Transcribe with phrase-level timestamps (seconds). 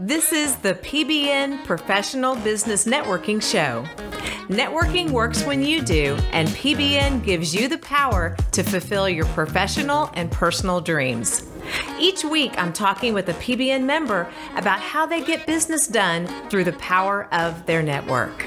[0.00, 3.84] This is the PBN Professional Business Networking Show.
[4.48, 10.10] Networking works when you do, and PBN gives you the power to fulfill your professional
[10.14, 11.46] and personal dreams.
[12.00, 16.64] Each week, I'm talking with a PBN member about how they get business done through
[16.64, 18.44] the power of their network.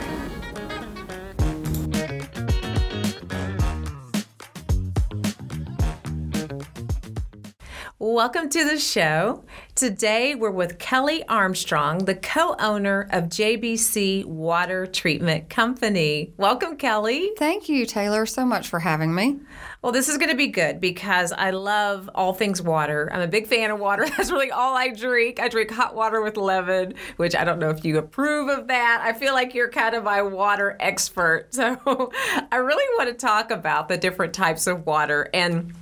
[8.18, 9.44] Welcome to the show.
[9.76, 16.34] Today we're with Kelli Armstrong, the co owner of JBC Water Treatment Company.
[16.36, 17.38] Welcome, Kelli.
[17.38, 19.40] Thank you, Taylor, so much for having me.
[19.84, 23.08] Well, this is going to be good because I love all things water.
[23.14, 24.08] I'm a big fan of water.
[24.18, 25.40] That's really all I drink.
[25.40, 29.00] I drink hot water with lemon, which I don't know if you approve of that.
[29.04, 31.50] I feel like you're kind of my water expert.
[31.58, 32.12] So
[32.52, 35.74] I really want to talk about the different types of water and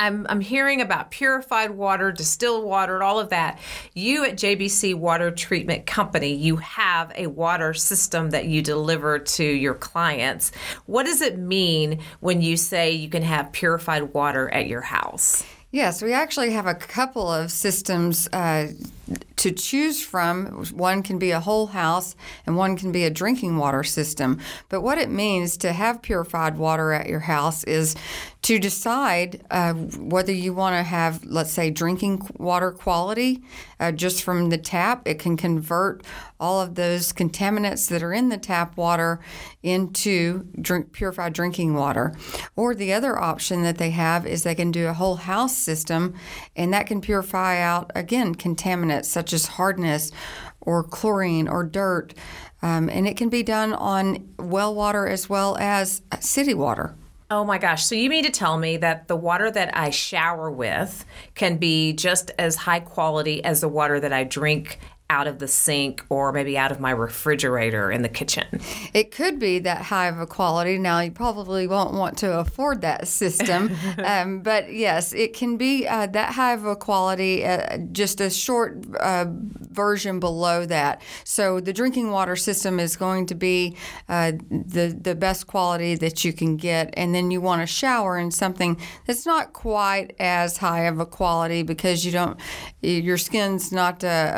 [0.00, 3.58] I'm, I'm hearing about purified water, distilled water, all of that.
[3.92, 9.44] You at JBC Water Treatment Company, you have a water system that you deliver to
[9.44, 10.52] your clients.
[10.86, 15.44] What does it mean when you say you can have purified water at your house?
[15.70, 18.68] Yes, we actually have a couple of systems uh,
[19.36, 20.64] to choose from.
[20.72, 22.14] One can be a whole house
[22.46, 24.38] and one can be a drinking water system.
[24.68, 27.96] But what it means to have purified water at your house is
[28.42, 33.42] to decide uh, whether you want to have, let's say, drinking water quality
[33.78, 35.06] uh, just from the tap.
[35.06, 36.02] It can convert
[36.38, 39.20] all of those contaminants that are in the tap water
[39.62, 42.14] into drink, purified drinking water.
[42.56, 46.14] Or the other option that they have is they can do a whole house system,
[46.56, 50.10] and that can purify out, again, contaminants such as hardness
[50.60, 52.14] or chlorine or dirt.
[52.62, 56.94] Um, and it can be done on well water as well as city water.
[57.30, 57.84] Oh my gosh.
[57.84, 61.04] So you mean to tell me that the water that I shower with
[61.36, 65.48] can be just as high quality as the water that I drink out of the
[65.48, 68.46] sink or maybe out of my refrigerator in the kitchen.
[68.94, 70.78] It could be that high of a quality.
[70.78, 75.86] Now, you probably won't want to afford that system, um, but yes, it can be
[75.86, 81.02] uh, that high of a quality, uh, just a short uh, version below that.
[81.24, 83.76] So, the drinking water system is going to be
[84.08, 88.16] uh, the, the best quality that you can get, and then you want to shower
[88.16, 92.38] in something that's not quite as high of a quality because you don't,
[92.80, 94.34] your skin's not uh,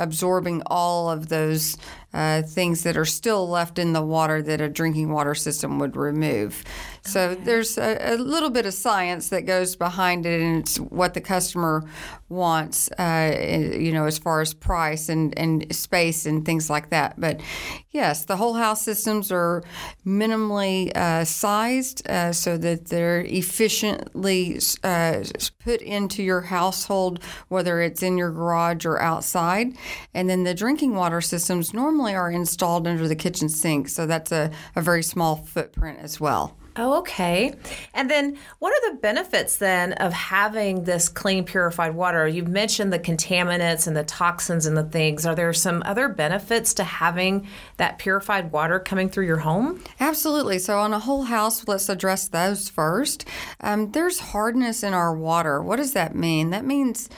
[0.67, 1.77] all of those
[2.13, 5.97] uh, things that are still left in the water that a drinking water system would
[5.97, 6.65] remove.
[7.05, 7.43] So okay.
[7.43, 11.21] there's a, a, little bit of science that goes behind it, and it's what the
[11.21, 11.85] customer
[12.29, 17.19] wants, uh, you know, as far as price and, and space and things like that.
[17.19, 17.41] But
[17.91, 19.65] yes, the whole house systems are
[20.07, 25.25] minimally uh, sized uh, so that they're efficiently uh,
[25.65, 27.19] put into your household,
[27.49, 29.77] whether it's in your garage or outside.
[30.15, 34.31] And then the drinking water systems normally are installed under the kitchen sink, so that's
[34.31, 36.57] a, a very small footprint as well.
[36.77, 37.55] Oh, okay.
[37.93, 42.27] And then what are the benefits then of having this clean, purified water?
[42.27, 45.27] You've mentioned the contaminants and the toxins and the things.
[45.27, 47.47] Are there some other benefits to having
[47.77, 49.83] that purified water coming through your home?
[50.01, 50.59] Absolutely.
[50.59, 53.27] So, on a whole house, let's address those first.
[53.61, 55.63] Um, there's hardness in our water.
[55.63, 56.51] What does that mean?
[56.51, 57.11] That means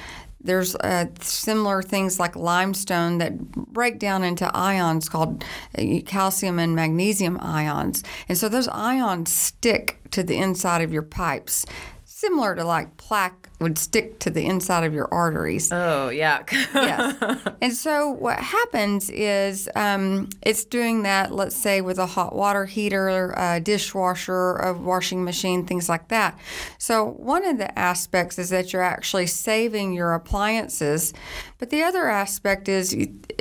[0.45, 5.43] there's uh, similar things like limestone that break down into ions called
[5.77, 8.05] uh, calcium and magnesium ions.
[8.29, 11.65] And so those ions stick to the inside of your pipes,
[12.05, 15.73] similar to like plaque would stick to the inside of your arteries.
[15.73, 16.53] Oh, yuck.
[16.53, 17.41] yes.
[17.63, 22.67] And so what happens is um, it's doing that, let's say, with a hot water
[22.67, 26.39] heater, a dishwasher, a washing machine, things like that.
[26.77, 31.15] So one of the aspects is that you're actually saving your appliances.
[31.59, 32.95] But the other aspect is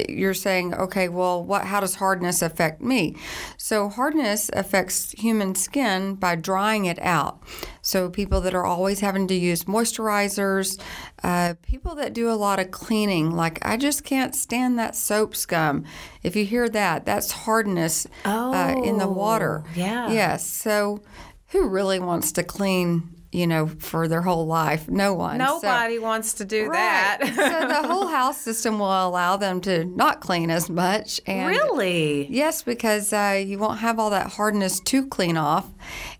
[0.07, 1.65] you're saying, okay, well, what?
[1.65, 3.17] how does hardness affect me?
[3.57, 7.43] So hardness affects human skin by drying it out.
[7.81, 9.67] So people that are always having to use
[10.13, 10.79] moisturizers,
[11.23, 15.35] uh, people that do a lot of cleaning, like I just can't stand that soap
[15.35, 15.85] scum.
[16.21, 19.63] If you hear that, that's hardness oh, uh, in the water.
[19.65, 20.11] Oh, yeah.
[20.11, 20.45] Yes.
[20.45, 21.01] So
[21.47, 24.87] who really wants to clean you know, for their whole life.
[24.87, 25.39] No one.
[25.39, 27.19] Nobody so, wants to do right.
[27.19, 27.19] that.
[27.35, 31.19] so the whole house system will allow them to not clean as much.
[31.25, 32.27] And really?
[32.27, 35.69] Yes, because uh, you won't have all that hardness to clean off.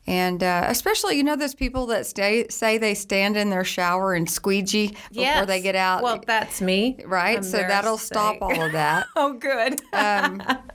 [0.06, 4.14] And uh, especially, you know, those people that stay, say they stand in their shower
[4.14, 6.04] and squeegee before they get out.
[6.04, 6.98] Well, that's me.
[7.06, 7.38] Right?
[7.38, 9.06] I'm so that'll stop all of that.
[9.16, 9.82] oh, good.
[9.94, 10.42] um,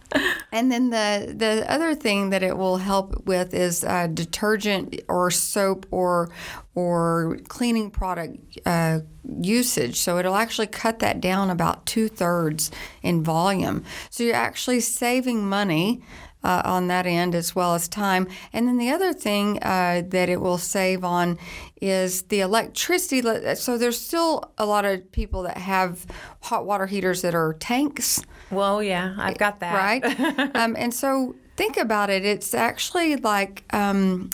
[0.52, 5.30] and then the the other thing that it will help with is uh, detergent or
[5.30, 6.30] soap or
[6.74, 9.00] or cleaning product uh,
[9.40, 9.96] usage.
[9.96, 12.70] So it'll actually cut that down about two thirds
[13.02, 13.84] in volume.
[14.10, 16.02] So you're actually saving money.
[16.44, 18.28] Uh, on that end as well as time.
[18.52, 21.36] And then the other thing uh, that it will save on
[21.82, 23.22] is the electricity.
[23.56, 26.06] So there's still a lot of people that have
[26.42, 28.22] hot water heaters that are tanks.
[28.50, 29.74] Well, yeah, I've got that.
[29.74, 30.54] Right?
[30.56, 32.24] um, and so think about it.
[32.24, 34.30] It's actually like, um,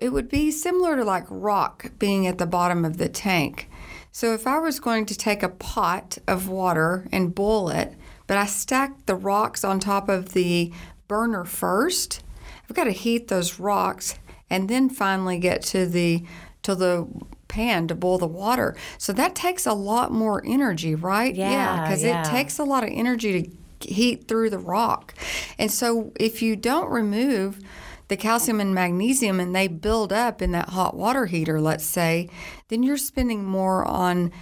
[0.00, 3.68] it would be similar to like rock being at the bottom of the tank.
[4.12, 7.94] So if I was going to take a pot of water and boil it,
[8.26, 10.72] but I stacked the rocks on top of the
[11.08, 12.22] burner first,
[12.68, 14.14] I've got to heat those rocks
[14.48, 16.24] and then finally get to the
[16.62, 17.06] to the
[17.54, 18.74] pan to boil the water.
[18.98, 21.32] So that takes a lot more energy, right?
[21.32, 22.20] Yeah, because yeah.
[22.20, 23.42] it takes a lot of energy
[23.80, 25.14] to heat through the rock.
[25.56, 27.60] And so if you don't remove
[28.08, 32.28] the calcium and magnesium and they build up in that hot water heater, let's say,
[32.68, 34.32] then you're spending more on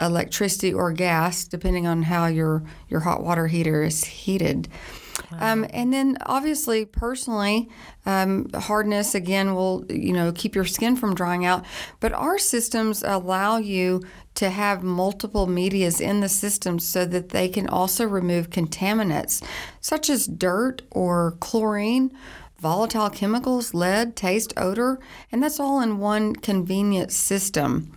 [0.00, 4.66] electricity or gas, depending on how your, your hot water heater is heated.
[5.38, 7.68] Um, and then obviously, personally,
[8.06, 11.64] um, hardness again will you know keep your skin from drying out.
[12.00, 14.02] But our systems allow you
[14.34, 19.44] to have multiple medias in the system so that they can also remove contaminants
[19.80, 22.10] such as dirt or chlorine
[22.62, 25.00] volatile chemicals, lead, taste, odor,
[25.32, 27.92] and that's all in one convenient system.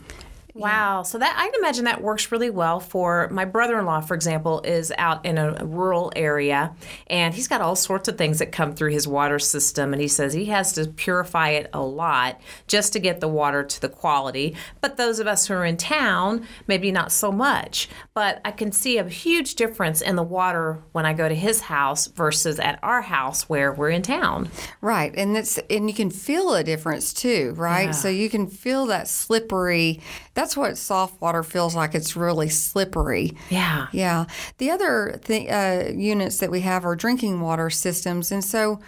[0.56, 1.04] Wow.
[1.04, 4.94] So that I can imagine that works really well for my brother-in-law, for example, is
[4.98, 6.74] out in a rural area
[7.08, 10.08] and he's got all sorts of things that come through his water system and he
[10.08, 13.90] says he has to purify it a lot just to get the water to the
[13.90, 14.56] quality.
[14.80, 17.90] But those of us who are in town, maybe not so much.
[18.14, 21.60] But I can see a huge difference in the water when I go to his
[21.60, 24.50] house versus at our house where we're in town.
[24.80, 25.14] Right.
[25.18, 27.88] And that's and you can feel a difference too, right?
[27.88, 27.92] Yeah.
[27.92, 30.00] So you can feel that slippery
[30.46, 31.96] that's what soft water feels like.
[31.96, 33.36] It's really slippery.
[33.50, 33.88] Yeah.
[33.92, 34.26] Yeah.
[34.60, 38.32] The other th- uh, units that we have are drinking water systems.
[38.32, 38.80] And so,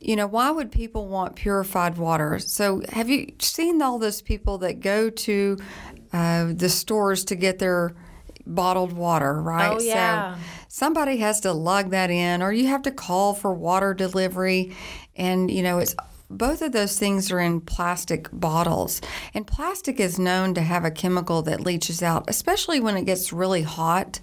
[0.00, 2.38] you know, why would people want purified water?
[2.38, 5.56] So, have you seen all those people that go to
[6.12, 7.94] uh, the stores to get their
[8.46, 9.78] bottled water, right?
[9.78, 10.34] Oh, yeah.
[10.34, 14.76] So, somebody has to lug that in, or you have to call for water delivery.
[15.16, 15.96] And, you know, it's
[16.30, 19.00] both of those things are in plastic bottles.
[19.34, 23.32] And plastic is known to have a chemical that leaches out, especially when it gets
[23.32, 24.20] really hot.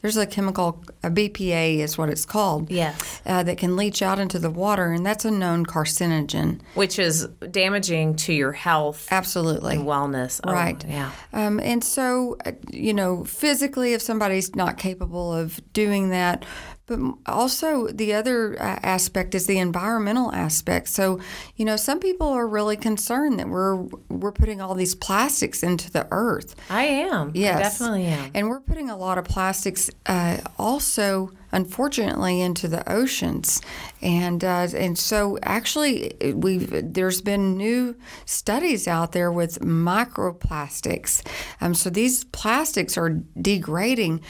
[0.00, 2.70] There's a chemical, a BPA is what it's called.
[2.70, 3.20] Yes.
[3.26, 6.60] Uh, that can leach out into the water, and that's a known carcinogen.
[6.74, 9.74] Which is damaging to your health Absolutely.
[9.74, 10.40] and wellness.
[10.44, 10.82] Oh, Right.
[10.88, 11.10] yeah.
[11.32, 16.44] Um, and so, uh, you know, physically, if somebody's not capable of doing that,
[16.88, 20.88] but also the other uh, aspect is the environmental aspect.
[20.88, 21.20] So,
[21.56, 23.76] you know, some people are really concerned that we're
[24.08, 26.56] we're putting all these plastics into the earth.
[26.70, 27.32] I am.
[27.34, 28.30] Yes, I definitely am.
[28.34, 33.60] And we're putting a lot of plastics uh, also, unfortunately, into the oceans,
[34.00, 41.26] and uh, and so actually, we've there's been new studies out there with microplastics.
[41.60, 43.10] Um, so these plastics are
[43.40, 44.22] degrading.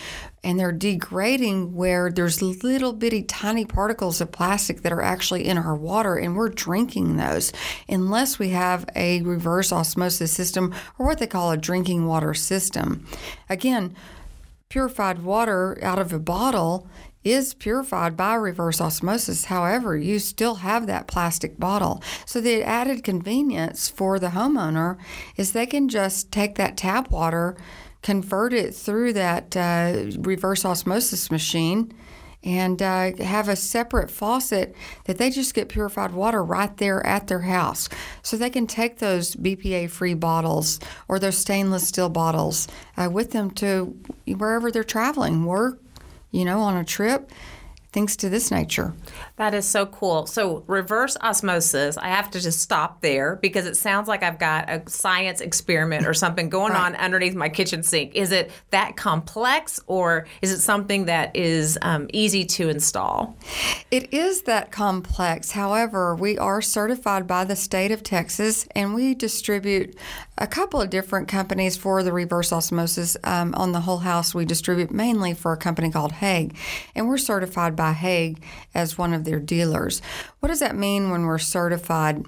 [0.44, 5.58] And they're degrading where there's little bitty tiny particles of plastic that are actually in
[5.58, 7.52] our water, and we're drinking those
[7.88, 13.04] unless we have a reverse osmosis system or what they call a drinking water system.
[13.50, 13.96] Again,
[14.68, 16.86] purified water out of a bottle
[17.24, 19.46] is purified by reverse osmosis.
[19.46, 22.02] However, you still have that plastic bottle.
[22.24, 24.98] So the added convenience for the homeowner
[25.36, 27.56] is they can just take that tap water,
[28.02, 31.92] convert it through that uh, reverse osmosis machine.
[32.44, 37.26] And uh, have a separate faucet that they just get purified water right there at
[37.26, 37.88] their house.
[38.22, 43.32] So they can take those BPA free bottles or those stainless steel bottles uh, with
[43.32, 45.82] them to wherever they're traveling, work,
[46.30, 47.32] you know, on a trip,
[47.92, 48.92] things to this nature.
[49.36, 50.26] That is so cool.
[50.26, 54.68] So, reverse osmosis, I have to just stop there because it sounds like I've got
[54.68, 56.86] a science experiment or something going Right.
[56.86, 58.14] on underneath my kitchen sink.
[58.14, 63.36] Is it that complex or is it something that is um, easy to install?
[63.90, 65.52] It is that complex.
[65.52, 69.96] However, we are certified by the state of Texas and we distribute
[70.36, 73.16] a couple of different companies for the reverse osmosis.
[73.24, 76.56] Um, on the whole house, we distribute mainly for a company called Hague,
[76.94, 78.42] and we're certified by Hague
[78.74, 80.02] as one of their dealers.
[80.40, 82.26] What does that mean when we're certified?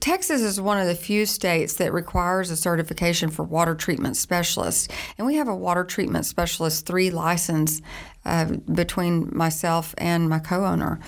[0.00, 4.86] Texas is one of the few states that requires a certification for water treatment specialists,
[5.16, 7.80] and we have a water treatment specialist three license
[8.24, 11.00] uh, between myself and my co-owner,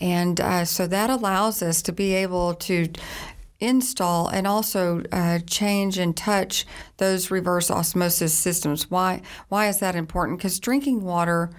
[0.00, 2.88] and uh, so that allows us to be able to
[3.60, 6.66] install and also uh, change and touch
[6.96, 8.90] those reverse osmosis systems.
[8.90, 9.22] Why?
[9.48, 10.38] Why is that important?
[10.38, 11.50] Because drinking water,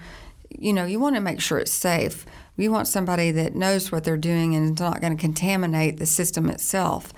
[0.59, 2.25] you know, you want to make sure it's safe.
[2.57, 6.05] You want somebody that knows what they're doing and is not going to contaminate the
[6.05, 7.11] system itself.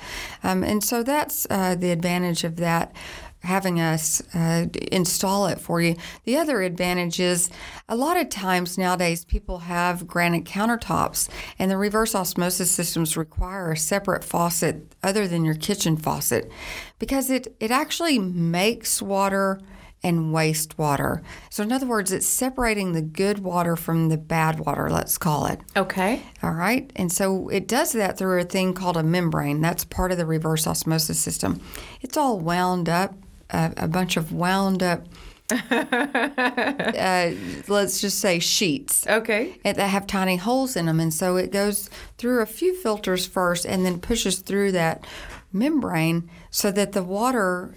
[0.43, 2.95] Um, and so that's uh, the advantage of that
[3.43, 5.95] having us uh, install it for you.
[6.25, 7.49] The other advantage is
[7.87, 11.29] a lot of times nowadays people have granite countertops,
[11.59, 16.51] and the reverse osmosis systems require a separate faucet other than your kitchen faucet
[16.99, 19.61] because it, it actually makes water
[20.07, 21.21] and wastewater.
[21.49, 25.45] So, in other words, it's separating the good water from the bad water, let's call
[25.47, 25.59] it.
[25.75, 26.21] Okay.
[26.41, 26.89] All right.
[26.95, 29.61] And so it does that through a thing called a membrane.
[29.61, 31.59] That's part of the reverse osmosis system.
[32.01, 33.15] It's all wound up,
[33.49, 35.05] uh, a bunch of wound up.
[35.49, 37.31] uh,
[37.69, 39.57] let's just say sheets Okay.
[39.63, 40.99] that have tiny holes in them.
[40.99, 45.05] And so it goes through a few filters first and then pushes through that
[45.53, 47.73] membrane so that the water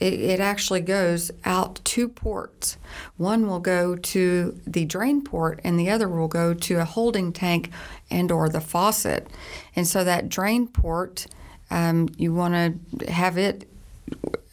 [0.00, 2.76] it, it actually goes out two ports.
[3.16, 7.32] One will go to the drain port and the other will go to a holding
[7.32, 7.70] tank
[8.10, 9.28] and or the faucet.
[9.74, 11.26] And so that drain port
[11.70, 12.54] um, you want
[12.98, 13.68] to have it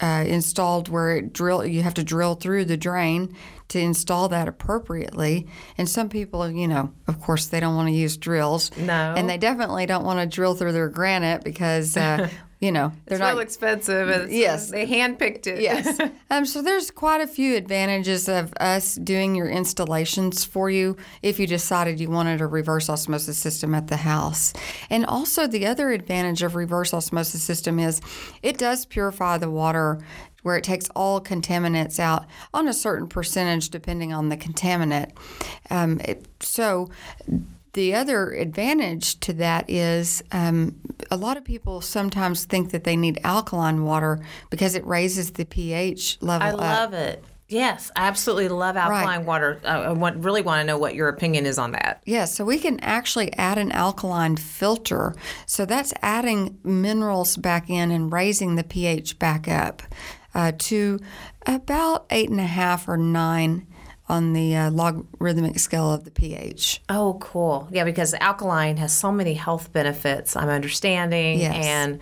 [0.01, 3.35] uh, installed where it drill you have to drill through the drain
[3.69, 5.47] to install that appropriately
[5.77, 9.13] and some people you know of course they don't want to use drills No.
[9.15, 12.27] and they definitely don't want to drill through their granite because uh,
[12.63, 14.09] you know they're It's not real expensive.
[14.09, 14.69] it's- Yes.
[14.69, 15.61] They handpicked it.
[15.61, 15.99] yes.
[16.31, 21.39] Um, so there's quite a few advantages of us doing your installations for you if
[21.39, 24.51] you decided you wanted a reverse osmosis system at the house.
[24.89, 28.01] And also the other advantage of reverse osmosis system is
[28.41, 29.99] it does purify the water
[30.41, 35.11] where it takes all contaminants out on a certain percentage depending on the contaminant.
[35.69, 36.89] Um, it, so
[37.73, 42.95] the other advantage to that is um, a lot of people sometimes think that they
[42.95, 46.59] need alkaline water because it raises the pH level I up.
[46.59, 47.23] love it.
[47.49, 49.59] Yes, I absolutely love alkaline water.
[49.63, 52.01] Uh, I want, really want to know what your opinion is on that.
[52.05, 55.13] Yeah, so we can actually add an alkaline filter.
[55.45, 59.83] So that's adding minerals back in and raising the pH back up
[60.33, 60.99] uh, to
[61.45, 63.67] about eight and a half or nine
[64.13, 66.81] on the uh, logarithmic scale of the pH.
[66.87, 67.67] Oh, cool.
[67.71, 71.39] Yeah, because alkaline has so many health benefits, I'm understanding.
[71.39, 71.65] Yes.
[71.65, 71.99] And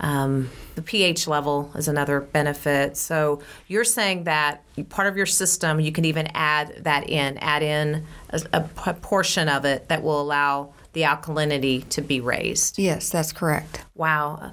[0.00, 2.96] um, the pH level is another benefit.
[2.96, 7.62] So you're saying that part of your system, you can even add that in, add
[7.62, 8.04] in
[8.52, 8.60] a
[8.94, 12.78] portion of it that will allow the alkalinity to be raised.
[12.78, 13.84] Yes, that's correct.
[13.94, 14.52] Wow.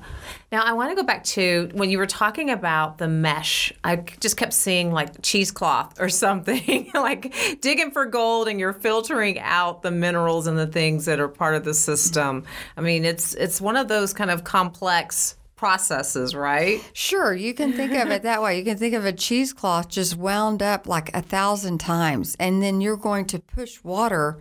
[0.51, 3.73] Now I want to go back to when you were talking about the mesh.
[3.83, 9.39] I just kept seeing like cheesecloth or something, like digging for gold, and you're filtering
[9.39, 12.45] out the minerals and the things that are part of the system.
[12.77, 16.81] I mean, it's it's one of those kind of complex processes, right?
[16.93, 18.57] Sure, you can think of it that way.
[18.57, 22.79] You can think of a cheesecloth just wound up like a thousand times, and then
[22.79, 24.39] you're going to push water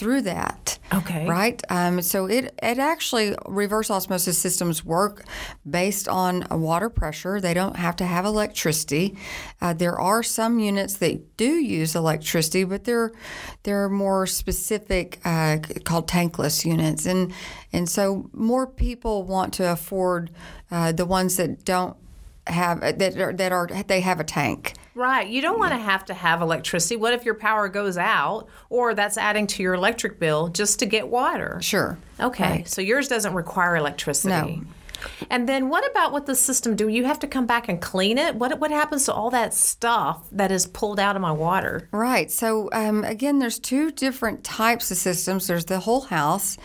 [0.00, 0.78] through that.
[0.94, 1.28] Okay.
[1.28, 1.62] Right?
[1.68, 5.24] Um, so it, it actually, reverse osmosis systems work
[5.68, 7.38] based on water pressure.
[7.38, 9.18] They don't have to have electricity.
[9.60, 13.12] Uh, there are some units that do use electricity, but they're,
[13.62, 17.04] they're more specific, uh, called tankless units.
[17.04, 17.32] And,
[17.74, 20.30] and so more people want to afford
[20.70, 21.94] uh, the ones that don't
[22.46, 24.72] have, that are, that are, they have a tank.
[25.00, 25.28] Right.
[25.28, 26.96] You don't want to have to have electricity.
[26.96, 30.86] What if your power goes out or that's adding to your electric bill just to
[30.86, 31.58] get water?
[31.62, 31.96] Sure.
[32.20, 34.56] Okay, so yours doesn't require electricity.
[34.56, 34.62] No.
[35.30, 36.88] And then what about what the system do?
[36.88, 38.34] You have to come back and clean it.
[38.34, 41.88] What what happens to all that stuff that is pulled out of my water?
[41.92, 42.30] Right.
[42.30, 45.46] So um, again, there's two different types of systems.
[45.46, 46.58] There's the whole house,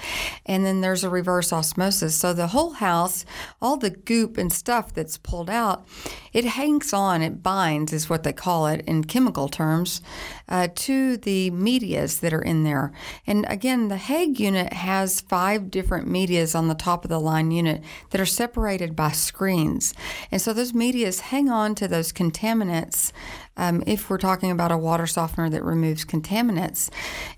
[0.46, 2.16] and then there's a reverse osmosis.
[2.16, 3.26] So the whole house,
[3.62, 5.88] all the goop and stuff that's pulled out,
[6.36, 7.22] it hangs on.
[7.22, 10.02] It binds, is what they call it in chemical terms,
[10.50, 12.92] uh, to the medias that are in there.
[13.26, 17.52] And again, the Hague unit has five different medias on the top of the line
[17.52, 19.94] unit that are separated by screens.
[20.30, 23.14] And so those medias hang on to those contaminants
[23.58, 26.90] um, if we're talking about a water softener that removes contaminants,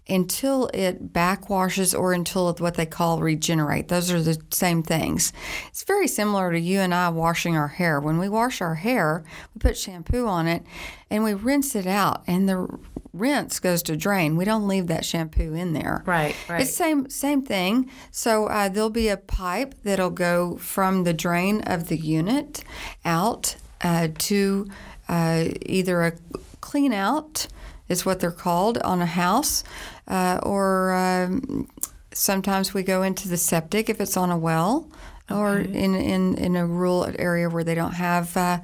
[0.10, 3.88] until it backwashes or until it, what they call regenerate.
[3.88, 5.34] Those are the same things.
[5.68, 8.00] It's very similar to you and I washing our hair.
[8.00, 10.64] When we wash our hair, we put shampoo on it
[11.10, 12.68] and we rinse it out, and the
[13.14, 14.36] rinse goes to drain.
[14.36, 16.04] We don't leave that shampoo in there.
[16.06, 16.62] Right, right.
[16.62, 17.90] It's same same thing.
[18.12, 22.64] So uh, there'll be a pipe that'll go from the drain of the unit
[23.06, 24.68] out uh, to
[25.10, 26.14] uh, either a
[26.62, 27.48] clean out
[27.90, 29.64] is what they're called on a house,
[30.08, 31.68] uh, or um,
[32.12, 34.90] sometimes we go into the septic if it's on a well,
[35.30, 38.60] or in, in, in a rural area where they don't have uh,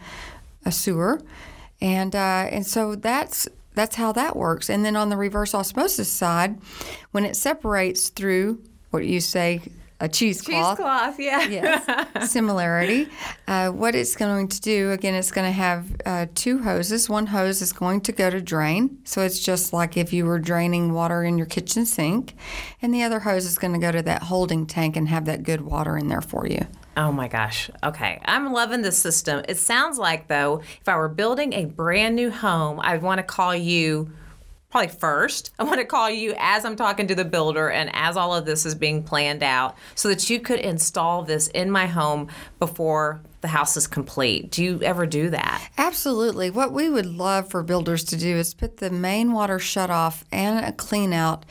[0.65, 1.21] a sewer,
[1.81, 4.69] and uh, and so that's that's how that works.
[4.69, 6.57] And then on the reverse osmosis side,
[7.11, 9.61] when it separates through what you say
[9.99, 10.77] a cheesecloth.
[10.77, 11.43] Cheesecloth, yeah.
[11.47, 13.07] yes, similarity.
[13.47, 17.09] Uh, what it's going to do, again, it's going to have uh, two hoses.
[17.09, 20.39] One hose is going to go to drain, so it's just like if you were
[20.39, 22.35] draining water in your kitchen sink,
[22.81, 25.43] and the other hose is going to go to that holding tank and have that
[25.43, 26.67] good water in there for you.
[26.95, 27.71] Oh my gosh.
[27.83, 28.21] Okay.
[28.25, 29.43] I'm loving this system.
[29.49, 33.23] It sounds like, though, if I were building a brand new home, I'd want to
[33.23, 34.11] call you
[34.73, 35.51] probably first.
[35.59, 38.45] I want to call you as I'm talking to the builder and as all of
[38.45, 42.27] this is being planned out so that you could install this in my home
[42.57, 44.49] before the house is complete.
[44.49, 45.69] Do you ever do that?
[45.77, 46.49] Absolutely.
[46.49, 50.65] What we would love for builders to do is put the main water shutoff and
[50.65, 51.45] a clean out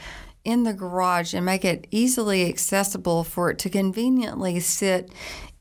[0.45, 5.12] in the garage and make it easily accessible for it to conveniently sit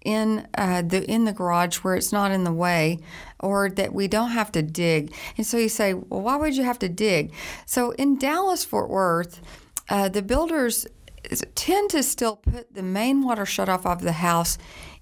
[0.03, 2.99] in uh, the in the garage where it's not in the way
[3.39, 5.13] or that we don't have to dig.
[5.37, 7.33] And so you say, well, why would you have to dig?
[7.65, 9.41] So in Dallas Fort Worth,
[9.89, 10.87] uh, the builders
[11.55, 14.57] tend to still put the main water shutoff of the house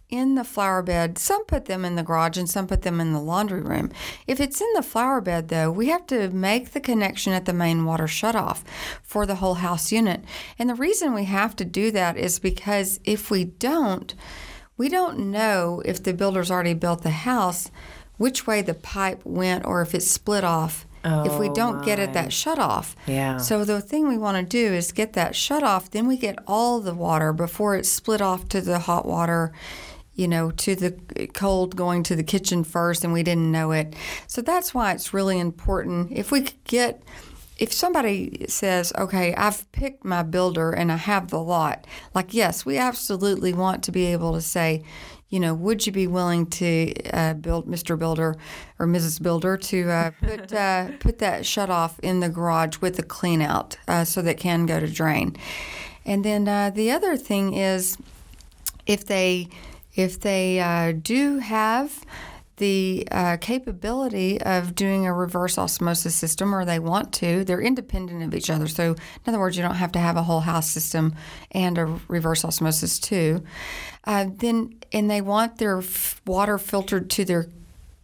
[0.10, 1.18] in the flower bed.
[1.18, 3.92] Some put them in the garage and some put them in the laundry room.
[4.26, 7.54] If it's in the flower bed, though, we have to make the connection at the
[7.54, 8.64] main water shutoff
[9.04, 10.24] for the whole house unit.
[10.58, 14.16] And the reason we have to do that is because if we don't,
[14.80, 17.70] we don't know if the builder's already built the house,
[18.18, 20.88] which way the pipe went, or if it's split off.
[21.04, 21.86] Oh, if we oh, don't my.
[21.86, 22.96] get at that shut off.
[23.06, 23.38] Yeah.
[23.38, 26.40] So the thing we want to do is get that shut off, then we get
[26.48, 29.52] all the water before it's split off to the hot water,
[30.14, 33.96] you know, to the cold going to the kitchen first and we didn't know it.
[34.28, 37.04] So that's why it's really important if we could get
[37.60, 41.86] if somebody says, okay, I've picked my builder and I have the lot,
[42.16, 44.84] like, yes, we absolutely want to be able to say,
[45.28, 48.00] you know, would you be willing to uh, build Mr.
[48.00, 48.36] Builder
[48.80, 49.22] or Mrs.
[49.22, 53.42] Builder to uh, put uh, put that shut off in the garage with a clean
[53.42, 55.36] out uh, so that can go to drain?
[56.06, 57.98] And then uh, the other thing is,
[58.88, 59.50] if they
[59.96, 62.04] if they uh, do have
[62.60, 67.44] the uh, capability of doing a reverse osmosis system, or they want to.
[67.44, 68.68] They're independent of each other.
[68.68, 71.16] So, in other words, you don't have to have a whole house system
[71.52, 73.44] and a reverse osmosis too.
[74.04, 77.48] Uh, then, and they want their f- water filtered to their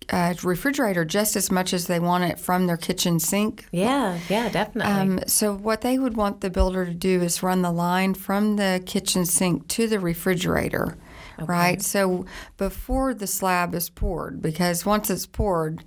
[0.09, 3.65] uh, refrigerator just as much as they want it from their kitchen sink.
[3.71, 4.91] Yeah, yeah, definitely.
[4.91, 8.55] Um, so, what they would want the builder to do is run the line from
[8.55, 10.97] the kitchen sink to the refrigerator
[11.39, 11.45] okay.
[11.45, 11.81] right?
[11.81, 12.25] So
[12.57, 15.83] before the slab is poured, because once it's poured,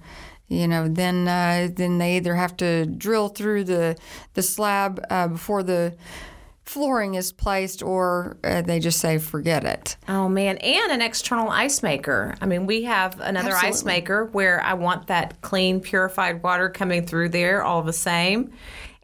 [0.48, 3.96] you know, then uh, then they either have to drill through the
[4.34, 5.96] the slab uh, before the
[6.68, 9.96] flooring is placed or uh, they just say forget it.
[10.06, 12.34] Oh man, and an external ice maker.
[12.40, 13.68] I mean, we have another Absolutely.
[13.68, 18.52] ice maker where I want that clean purified water coming through there all the same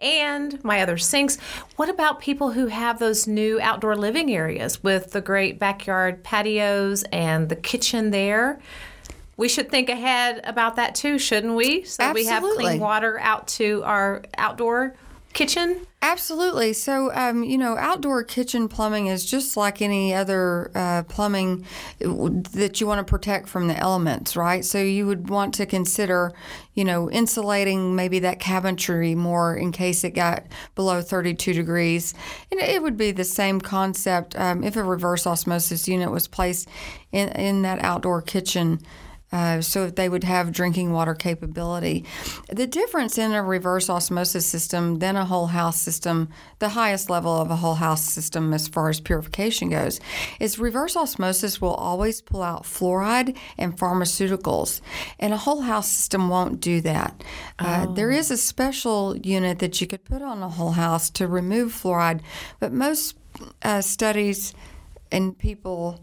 [0.05, 1.39] and my other sinks.
[1.77, 7.03] What about people who have those new outdoor living areas with the great backyard patios
[7.11, 8.61] and the kitchen there?
[9.37, 11.85] We should think ahead about that too, shouldn't we?
[11.85, 12.23] So Absolutely.
[12.23, 14.95] we have clean water out to our outdoor
[15.35, 15.87] kitchen?
[16.01, 16.75] Absolutely.
[16.75, 21.65] So, um, you know, outdoor kitchen plumbing is just like any other uh, plumbing
[21.99, 24.65] that you want to protect from the elements, right?
[24.65, 26.33] So, you would want to consider,
[26.75, 30.45] you know, insulating maybe that cabinetry more in case it got
[30.75, 32.15] below 32 degrees.
[32.51, 36.69] And it would be the same concept um, if a reverse osmosis unit was placed
[37.13, 38.81] in, in that outdoor kitchen
[39.35, 42.05] uh, so they would have drinking water capability.
[42.49, 46.29] The difference in a reverse osmosis system than a whole house system,
[46.61, 49.99] the highest level of a whole house system as far as purification goes,
[50.39, 54.81] is reverse osmosis will always pull out fluoride and pharmaceuticals,
[55.19, 57.21] and a whole house system won't do that.
[57.59, 57.95] Uh, oh.
[57.95, 61.73] there is a special unit that you could put on a whole house to remove
[61.73, 62.21] fluoride,
[62.61, 63.17] but most
[63.63, 64.55] uh, studies
[65.11, 65.99] and people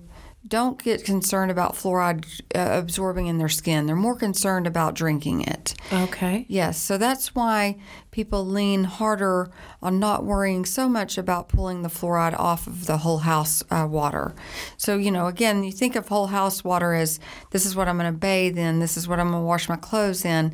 [0.52, 3.88] don't get concerned about fluoride uh, absorbing in their skin.
[3.88, 5.74] They're more concerned about drinking it.
[5.92, 6.46] Okay.
[6.50, 7.78] Yes, so that's why
[8.12, 9.50] people lean harder
[9.82, 13.88] on not worrying so much about pulling the fluoride off of the whole house uh,
[13.90, 14.36] water.
[14.76, 17.98] So, you know, again, you think of whole house water as this is what I'm
[17.98, 20.54] going to bathe in, this is what I'm going to wash my clothes in,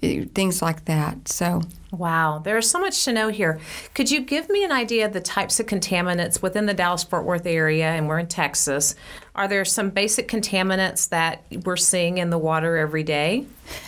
[0.00, 1.28] things like that.
[1.28, 1.60] So,
[1.92, 3.60] Wow, there's so much to know here.
[3.94, 7.24] Could you give me an idea of the types of contaminants within the Dallas Fort
[7.24, 8.94] Worth area, and we're in Texas?
[9.36, 13.44] Are there some basic contaminants that we're seeing in the water every day?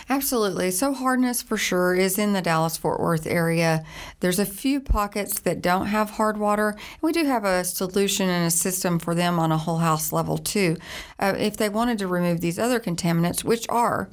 [0.07, 0.69] Absolutely.
[0.69, 3.83] So, hardness for sure is in the Dallas Fort Worth area.
[4.19, 6.75] There's a few pockets that don't have hard water.
[7.01, 10.37] We do have a solution and a system for them on a whole house level,
[10.37, 10.77] too.
[11.17, 14.07] Uh, if they wanted to remove these other contaminants, which are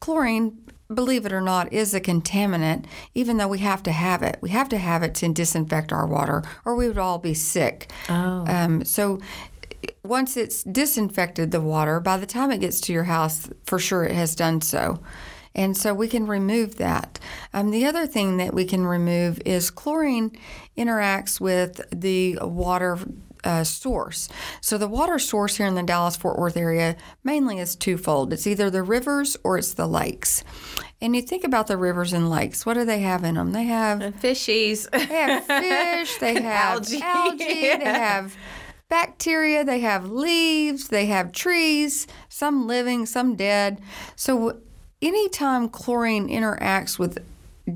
[0.00, 0.58] chlorine,
[0.92, 2.84] believe it or not, is a contaminant,
[3.14, 4.38] even though we have to have it.
[4.40, 7.90] We have to have it to disinfect our water, or we would all be sick.
[8.08, 8.44] Oh.
[8.46, 9.20] Um, so
[10.04, 14.04] once it's disinfected the water, by the time it gets to your house, for sure
[14.04, 15.00] it has done so.
[15.54, 17.20] And so we can remove that.
[17.52, 20.32] Um, the other thing that we can remove is chlorine
[20.76, 22.98] interacts with the water
[23.44, 24.28] uh, source.
[24.60, 28.46] So the water source here in the Dallas Fort Worth area mainly is twofold it's
[28.46, 30.42] either the rivers or it's the lakes.
[31.00, 33.52] And you think about the rivers and lakes, what do they have in them?
[33.52, 34.90] They have Fishies.
[34.90, 37.02] they have fish, they have Algae.
[37.02, 37.44] algae,
[37.76, 38.34] they have
[38.88, 43.80] bacteria, they have leaves, they have trees, some living, some dead.
[44.16, 44.58] So
[45.02, 47.18] anytime chlorine interacts with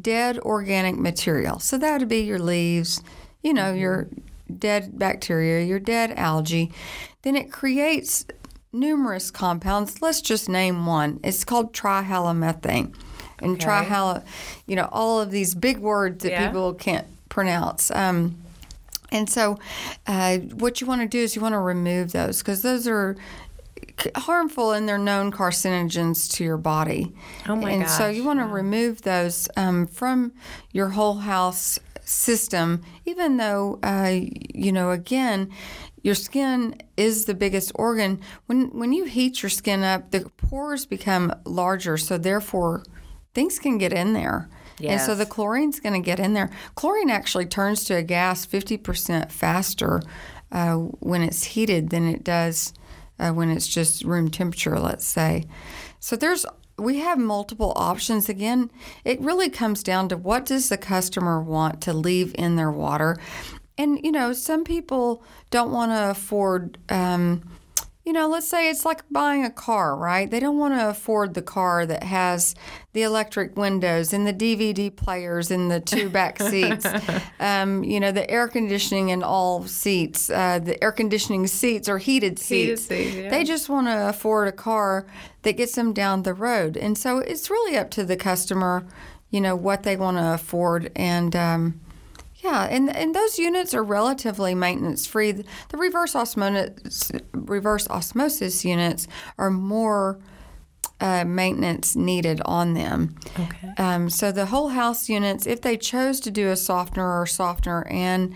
[0.01, 3.03] dead organic material, so that would be your leaves,
[3.42, 4.09] you know, your
[4.59, 6.73] dead bacteria, your dead algae,
[7.23, 8.25] then it creates
[8.73, 10.01] numerous compounds.
[10.03, 11.21] Let's just name one.
[11.25, 12.94] It's called trihalomethane.
[13.40, 13.64] And Okay.
[13.64, 14.23] trihalo,
[14.66, 16.47] you know, all of these big words that Yeah.
[16.47, 17.90] people can't pronounce.
[17.92, 18.37] Um,
[19.11, 19.59] and so,
[20.07, 23.16] uh, what you want to do is you want to remove those because those are
[24.16, 27.14] harmful and they're known carcinogens to your body.
[27.49, 30.33] Oh my And so you want to remove those um, from
[30.73, 34.21] your whole house system, even though, uh,
[34.55, 35.51] you know, again,
[36.03, 38.21] your skin is the biggest organ.
[38.47, 42.85] When when you heat your skin up, the pores become larger, so therefore
[43.35, 44.49] things can get in there.
[44.93, 46.51] And so the chlorine's going to get in there.
[46.75, 50.03] Chlorine actually turns to a gas 50% faster
[50.53, 52.73] uh, when it's heated than it does
[53.19, 55.45] uh, when it's just room temperature, let's say.
[56.01, 58.29] So there's we have multiple options.
[58.29, 58.71] Again,
[59.05, 63.17] it really comes down to what does the customer want to leave in their water,
[63.77, 66.79] and you know some people don't want to afford.
[66.88, 67.58] Um,
[68.09, 70.31] you know, let's say it's like buying a car, right?
[70.31, 72.55] They don't want to afford the car that has
[72.94, 76.87] the electric windows and the DVD players and the two back seats,
[77.38, 80.31] um, you know, the air conditioning in all seats.
[80.31, 82.87] Uh, the air conditioning seats are heated Heated seats.
[82.87, 83.29] seats, yeah.
[83.29, 85.07] They just want to afford a car
[85.42, 86.79] that gets them down the road.
[86.79, 88.87] And so it's really up to the customer,
[89.31, 90.90] you know, what they want to afford.
[90.97, 91.81] And, um,
[92.49, 95.33] yeah, and and those units are relatively maintenance free.
[95.33, 99.07] The reverse osmosis reverse osmosis units
[99.37, 100.19] are more
[101.01, 103.17] uh, maintenance needed on them.
[103.39, 103.73] Okay.
[103.77, 107.87] Um, so the whole house units, if they chose to do a softener or softener
[107.89, 108.35] and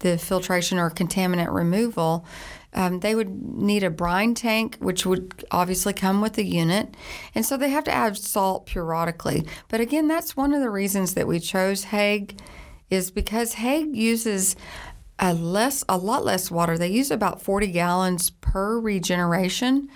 [0.00, 2.26] the filtration or contaminant removal,
[2.74, 6.94] um, they would need a brine tank, which would obviously come with the unit,
[7.34, 9.46] and so they have to add salt periodically.
[9.68, 12.38] But again, that's one of the reasons that we chose Hague,
[12.90, 14.56] is because Hague uses
[15.18, 16.76] a less, a lot less water.
[16.76, 19.88] They use about 40 gallons per regeneration,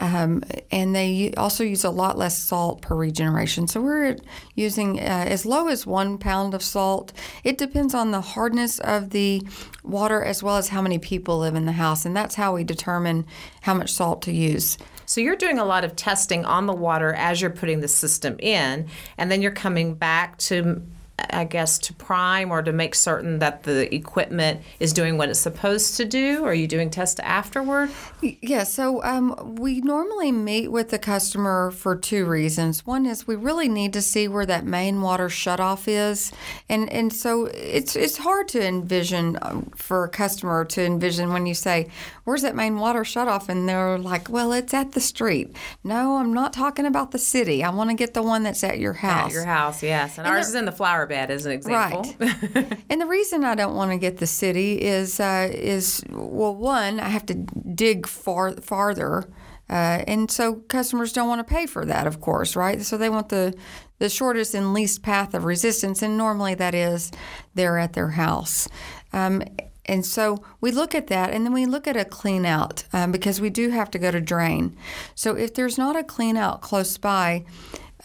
[0.00, 3.68] um, and they also use a lot less salt per regeneration.
[3.68, 4.16] So we're
[4.54, 7.12] using uh, as low as one pound of salt.
[7.44, 9.42] It depends on the hardness of the
[9.84, 12.64] water as well as how many people live in the house, and that's how we
[12.64, 13.24] determine
[13.62, 14.78] how much salt to use.
[15.06, 18.36] So you're doing a lot of testing on the water as you're putting the system
[18.40, 20.82] in, and then you're coming back to,
[21.18, 25.40] I guess, to prime or to make certain that the equipment is doing what it's
[25.40, 26.44] supposed to do.
[26.44, 27.90] Are you doing tests afterward?
[28.20, 32.84] Yeah, so um, we normally meet with the customer for two reasons.
[32.84, 36.32] One is we really need to see where that main water shutoff is,
[36.68, 41.46] and and so it's it's hard to envision um, for a customer to envision when
[41.46, 41.88] you say,
[42.24, 46.34] "Where's that main water shutoff?" and they're like, "Well, it's at the street." No, I'm
[46.34, 47.64] not talking about the city.
[47.64, 49.30] I want to get the one that's at your house.
[49.30, 50.18] At your house, yes.
[50.18, 52.14] And, ours is in the flower bed, as an example.
[52.18, 52.78] Right.
[52.90, 57.00] and the reason I don't want to get the city is uh, is well, one,
[57.00, 59.28] I have to dig far farther,
[59.68, 62.82] uh, and so customers don't want to pay for that, of course, right?
[62.82, 63.54] So they want the
[63.98, 67.10] the shortest and least path of resistance, and normally that is
[67.54, 68.68] they're at their house.
[69.12, 69.42] Um,
[69.86, 73.12] and so we look at that and then we look at a clean out um,
[73.12, 74.76] because we do have to go to drain.
[75.14, 77.44] So if there's not a clean out close by,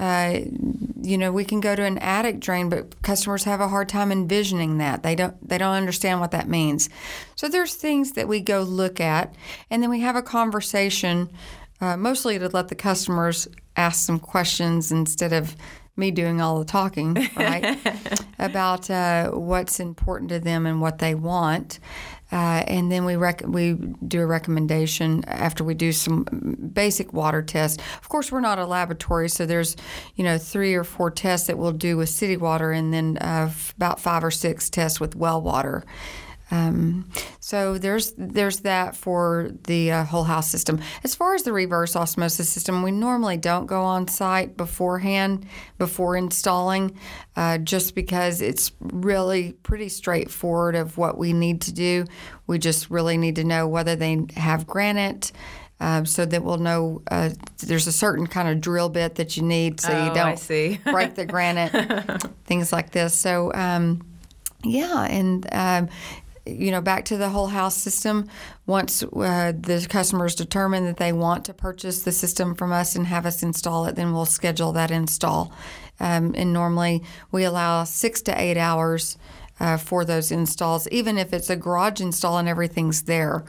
[0.01, 0.39] uh,
[1.03, 4.11] you know, we can go to an attic drain, but customers have a hard time
[4.11, 5.03] envisioning that.
[5.03, 6.89] They don't they don't understand what that means.
[7.35, 9.35] So there's things that we go look at,
[9.69, 11.29] and then we have a conversation,
[11.79, 15.55] uh, mostly to let the customers ask some questions instead of
[15.95, 17.77] me doing all the talking, right?
[18.39, 21.79] about uh, what's important to them and what they want.
[22.31, 23.73] Uh, and then we rec- we
[24.07, 26.23] do a recommendation after we do some
[26.73, 27.81] basic water tests.
[28.01, 29.75] Of course, we're not a laboratory, so there's
[30.15, 33.47] you know three or four tests that we'll do with city water, and then uh,
[33.49, 35.83] f- about five or six tests with well water.
[36.51, 37.09] Um,
[37.39, 40.81] so there's there's that for the uh, whole house system.
[41.03, 45.45] As far as the reverse osmosis system, we normally don't go on site beforehand
[45.77, 46.97] before installing,
[47.37, 52.05] uh, just because it's really pretty straightforward of what we need to do.
[52.47, 55.31] We just really need to know whether they have granite.
[55.79, 59.41] Um, so that we'll know uh, there's a certain kind of drill bit that you
[59.41, 60.37] need so Oh, you don't
[60.83, 63.15] break the granite, things like this.
[63.15, 64.03] So, um,
[64.63, 65.89] yeah, and um,
[66.45, 68.27] you know, back to the whole house system.
[68.65, 73.07] Once uh, the customers determine that they want to purchase the system from us and
[73.07, 75.53] have us install it, then we'll schedule that install.
[75.99, 79.17] Um, and normally we allow six to eight hours
[79.59, 83.43] uh, for those installs, even if it's a garage install and everything's there.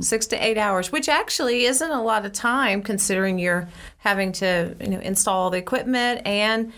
[0.00, 4.74] Six to eight hours, which actually isn't a lot of time considering you're having to
[4.80, 6.72] you know install all the equipment and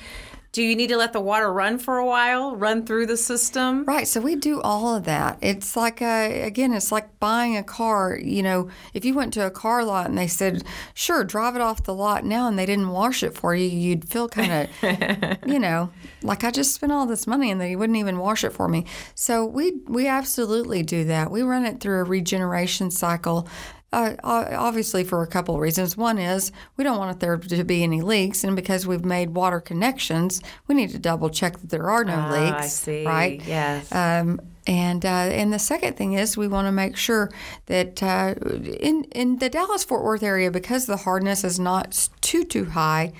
[0.55, 3.85] do you need to let the water run for a while, run through the system?
[3.85, 4.07] Right.
[4.07, 5.37] So we do all of that.
[5.40, 8.17] It's like a, again, it's like buying a car.
[8.17, 10.62] You know, if you went to a car lot and they said,
[10.95, 14.09] "Sure, drive it off the lot now," and they didn't wash it for you, you'd
[14.09, 15.90] feel kind of, you know,
[16.23, 18.87] like I just spent all this money and they wouldn't even wash it for me.
[19.17, 21.33] So we we absolutely do that.
[21.33, 23.49] We run it through a regeneration cycle.
[23.95, 24.17] Uh,
[24.59, 25.97] obviously, for a couple of reasons.
[25.97, 29.61] One is we don't want there to be any leaks, and because we've made water
[29.61, 32.65] connections, we need to double check that there are no Ah, leaks.
[32.65, 33.07] I see.
[33.07, 33.43] Right?
[33.47, 33.93] Yes.
[33.93, 37.31] Um, and uh, and the second thing is we want to make sure
[37.67, 38.35] that uh,
[38.81, 43.13] in in the Dallas Fort Worth area because the hardness is not too too high,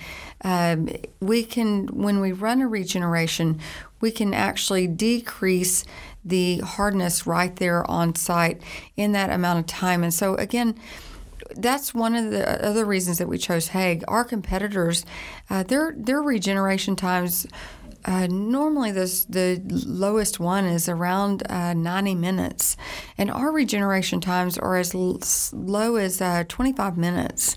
[0.43, 0.89] um,
[1.21, 3.61] we can when we run a regeneration,
[4.01, 5.85] we can actually decrease
[6.25, 8.63] the hardness right there on site
[8.97, 10.03] in that amount of time.
[10.03, 10.79] And so again
[11.57, 14.05] that's one of the other reasons that we chose Hague.
[14.09, 15.05] Our competitors,
[15.51, 17.47] uh, their their regeneration times.
[18.07, 22.77] Uh, normally, this, the lowest one is around uh, 90 minutes,
[23.17, 25.19] and our regeneration times are as l-
[25.55, 27.57] low as uh, 25 minutes.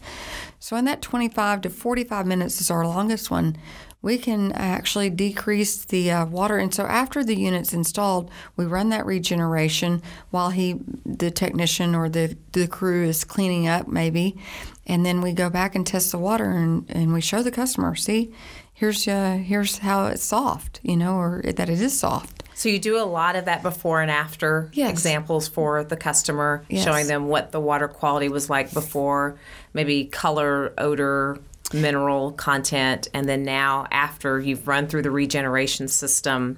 [0.57, 3.57] So, in that 25 to 45 minutes is our longest one.
[4.01, 8.89] We can actually decrease the uh, water, and so after the unit's installed, we run
[8.89, 14.37] that regeneration while he, the technician or the the crew is cleaning up, maybe,
[14.85, 17.95] and then we go back and test the water, and, and we show the customer,
[17.95, 18.31] see,
[18.71, 22.43] here's uh, here's how it's soft, you know, or that it is soft.
[22.53, 24.89] So you do a lot of that before and after Yes.
[24.91, 26.83] examples for the customer, Yes.
[26.83, 29.37] showing them what the water quality was like before,
[29.73, 31.37] maybe color, odor,
[31.73, 36.57] mineral content, and then now after you've run through the regeneration system.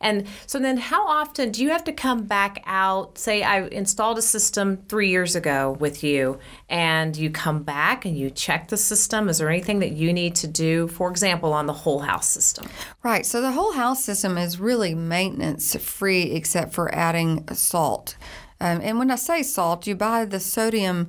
[0.00, 3.18] And so then how often do you have to come back out?
[3.18, 8.16] Say I installed a system 3 years ago with you and you come back and
[8.16, 9.28] you check the system.
[9.28, 12.68] Is there anything that you need to do for example on the whole house system?
[13.02, 13.24] Right.
[13.24, 18.16] So the whole house system is really maintenance free except for adding salt.
[18.60, 21.08] Um, and when I say salt, you buy the sodium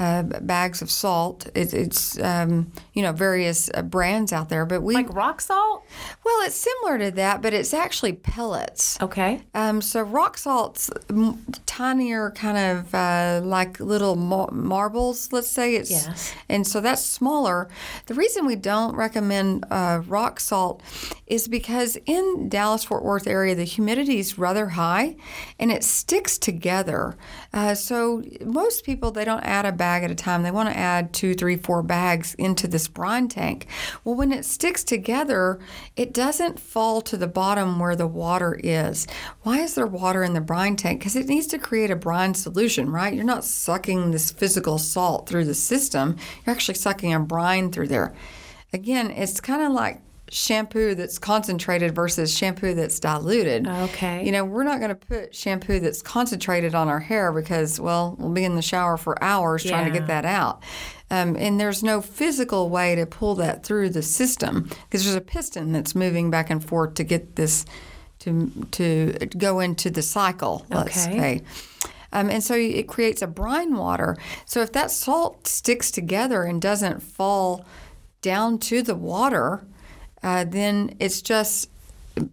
[0.00, 1.46] uh, bags of salt.
[1.54, 5.84] It, it's um, you know various uh, brands out there, but we Like rock salt?
[6.24, 8.98] well, it's similar to that, but it's actually pellets.
[9.00, 9.42] Okay.
[9.54, 15.32] Um, so rock salt's m- tinier, kind of uh, like little ma- marbles.
[15.32, 16.32] Let's say it's, Yes.
[16.48, 17.68] and so that's smaller.
[18.06, 20.82] The reason we don't recommend uh, rock salt
[21.26, 25.16] is because in Dallas Fort Worth area the humidity is rather high,
[25.58, 27.16] and it sticks together.
[27.52, 30.42] Uh, so most people they don't add a bag at a time.
[30.42, 33.66] They want to add two, three, four bags into this brine tank.
[34.04, 35.58] Well, when it sticks together,
[35.96, 39.06] it doesn't fall to the bottom where the water is.
[39.42, 41.00] Why is there water in the brine tank?
[41.00, 43.12] Because it needs to create a brine solution, right?
[43.12, 47.88] You're not sucking this physical salt through the system, you're actually sucking a brine through
[47.88, 48.14] there.
[48.72, 50.00] Again, it's kind of like
[50.32, 53.66] shampoo that's concentrated versus shampoo that's diluted.
[53.66, 54.24] Okay.
[54.24, 58.16] You know, we're not going to put shampoo that's concentrated on our hair because, well,
[58.18, 60.62] we'll be in the shower for hours trying to get that out.
[61.10, 65.20] Um, and there's no physical way to pull that through the system because there's a
[65.20, 67.66] piston that's moving back and forth to get this
[68.20, 70.64] to to go into the cycle.
[70.70, 71.18] Let's Okay.
[71.18, 71.42] say.
[72.12, 74.16] Um, and so it creates a brine water.
[74.44, 77.64] So if that salt sticks together and doesn't fall
[78.20, 79.64] down to the water,
[80.22, 81.70] uh, then it's just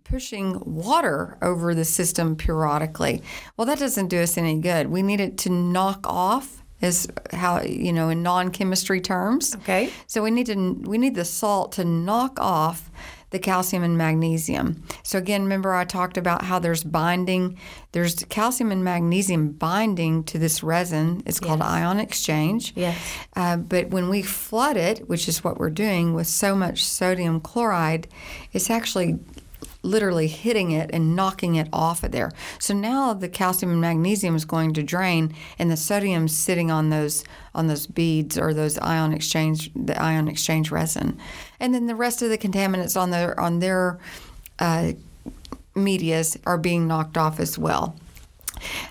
[0.04, 3.22] pushing water over the system periodically.
[3.56, 4.88] Well, that doesn't do us any good.
[4.88, 9.56] We need it to knock off, is how you know in non-chemistry terms.
[9.56, 9.92] Okay.
[10.06, 12.92] So we need to we need the salt to knock off
[13.32, 14.82] the calcium and magnesium.
[15.04, 17.58] So again, remember I talked about how there's binding,
[17.92, 21.24] there's calcium and magnesium binding to this resin.
[21.26, 21.68] It's called Yes.
[21.70, 22.74] ion exchange.
[22.76, 22.98] Yes.
[23.36, 27.42] Uh, but when we flood it, which is what we're doing with so much sodium
[27.42, 28.08] chloride,
[28.54, 29.20] it's actually
[29.88, 32.32] literally hitting it and knocking it off of there.
[32.60, 36.90] So now the calcium and magnesium is going to drain, and the sodium's sitting on
[36.90, 37.24] those
[37.56, 41.18] on those beads or those ion exchange the ion exchange resin,
[41.60, 44.00] and then the rest of the contaminants on their on their
[44.60, 44.92] uh,
[45.76, 47.96] medias are being knocked off as well.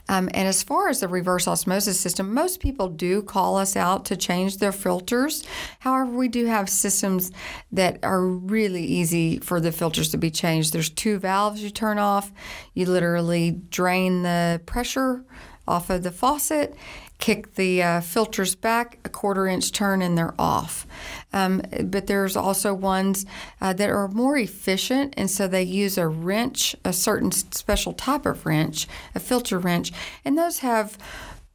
[0.08, 4.04] Um, and as far as the reverse osmosis system, most people do call us out
[4.06, 5.44] to change their filters.
[5.80, 7.30] However, we do have systems
[7.72, 10.72] that are really easy for the filters to be changed.
[10.72, 12.32] There's two valves you turn off.
[12.74, 15.24] You literally drain the pressure
[15.68, 16.76] off of the faucet,
[17.18, 20.86] kick the uh, filters back a quarter inch turn, and they're off.
[21.32, 23.26] Um, but there's also ones
[23.60, 28.26] uh, that are more efficient, and so they use a wrench, a certain special type
[28.26, 29.92] of wrench, a filter wrench,
[30.24, 30.98] and those have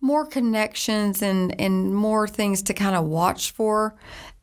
[0.02, 3.96] more connections and, and more things to kind of watch for,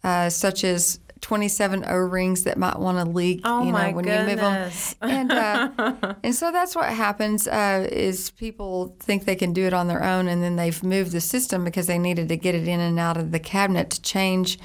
[0.05, 4.07] uh, such as 27 O-rings that might want to leak, Oh, you know, my when
[4.07, 4.95] you move goodness.
[4.95, 5.11] them.
[5.11, 9.73] And uh, and so that's what happens uh, is people think they can do it
[9.73, 12.69] on their own, and then they've moved the system because they needed to get it
[12.69, 14.59] in and out of the cabinet to change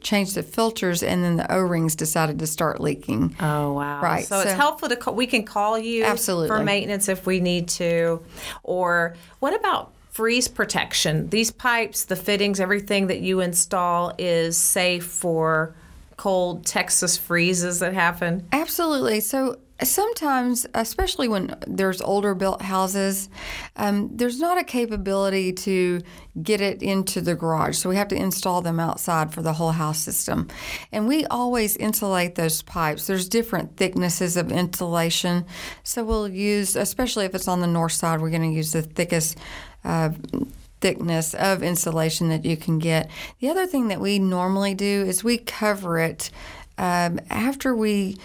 [0.00, 3.34] change the filters, and then the O-rings decided to start leaking.
[3.40, 4.00] Oh wow!
[4.00, 6.48] Right, So, it's helpful to call, we can call you Absolutely.
[6.48, 8.22] for maintenance if we need to,
[8.62, 11.28] or what about freeze protection?
[11.30, 15.74] These pipes, the fittings, everything that you install is safe for
[16.16, 18.46] cold Texas freezes that happen.
[18.52, 19.20] Absolutely.
[19.20, 23.28] So sometimes, especially when there's older built houses,
[23.76, 26.00] um, there's not a capability to
[26.42, 27.76] get it into the garage.
[27.76, 30.48] So we have to install them outside for the whole house system.
[30.92, 33.06] And we always insulate those pipes.
[33.06, 35.44] There's different thicknesses of insulation.
[35.82, 38.82] So we'll use, especially if it's on the north side, we're going to use the
[38.82, 39.38] thickest.
[39.84, 40.10] Uh,
[40.80, 43.10] thickness of insulation that you can get.
[43.40, 46.30] The other thing that we normally do is we cover it
[46.78, 48.16] um, after we.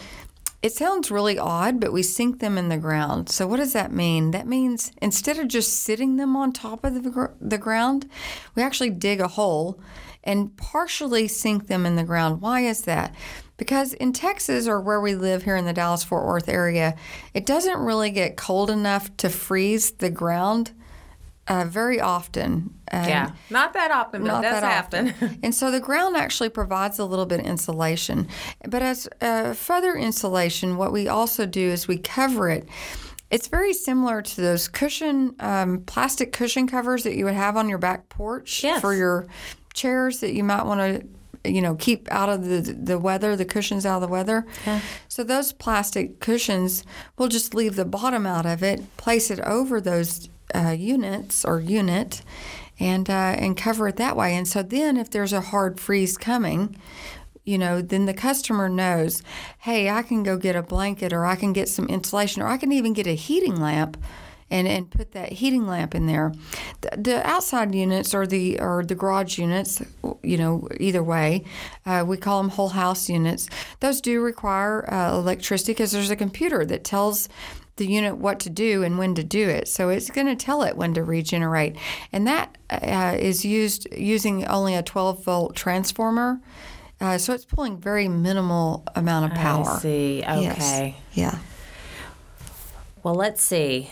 [0.61, 3.29] It sounds really odd, but we sink them in the ground.
[3.29, 4.29] So what does that mean?
[4.29, 8.07] That means instead of just sitting them on top of the, gr- the ground,
[8.53, 9.79] we actually dig a hole
[10.23, 12.41] and partially sink them in the ground.
[12.41, 13.15] Why is that?
[13.57, 16.95] Because in Texas or where we live here in the Dallas Fort Worth area,
[17.33, 20.73] it doesn't really get cold enough to freeze the ground
[21.51, 22.73] uh, very often.
[22.87, 25.09] And yeah, not that often, but it does happen.
[25.09, 25.39] often.
[25.43, 28.27] and so the ground actually provides a little bit of insulation.
[28.67, 32.69] But as uh, further insulation, what we also do is we cover it.
[33.29, 37.67] It's very similar to those cushion, um, plastic cushion covers that you would have on
[37.67, 38.79] your back porch Yes.
[38.81, 39.27] for your
[39.73, 41.07] chairs that you might want to,
[41.43, 44.45] you know, keep out of the the weather, the cushions out of the weather.
[45.07, 46.83] So those plastic cushions,
[47.17, 51.59] we'll just leave the bottom out of it, place it over those uh, units or
[51.59, 52.21] unit,
[52.79, 54.35] and uh, and cover it that way.
[54.35, 56.75] And so then, if there's a hard freeze coming,
[57.43, 59.23] you know, then the customer knows,
[59.59, 62.57] hey, I can go get a blanket, or I can get some insulation, or I
[62.57, 63.97] can even get a heating lamp.
[64.51, 66.33] And, and put that heating lamp in there.
[66.81, 69.81] The, the outside units or the or the garage units,
[70.21, 71.45] you know, either way,
[71.85, 73.47] uh, we call them whole house units.
[73.79, 77.29] Those do require uh, electricity because there's a computer that tells
[77.77, 79.67] the unit what to do and when to do it.
[79.67, 81.77] So it's going to tell it when to regenerate,
[82.11, 86.41] and that uh, is used using only a 12 volt transformer.
[86.99, 89.77] Uh, so it's pulling very minimal amount of power.
[89.77, 90.19] I see.
[90.19, 90.57] Yes.
[90.57, 90.95] Okay.
[91.13, 91.39] Yeah.
[93.01, 93.89] Well, let's see.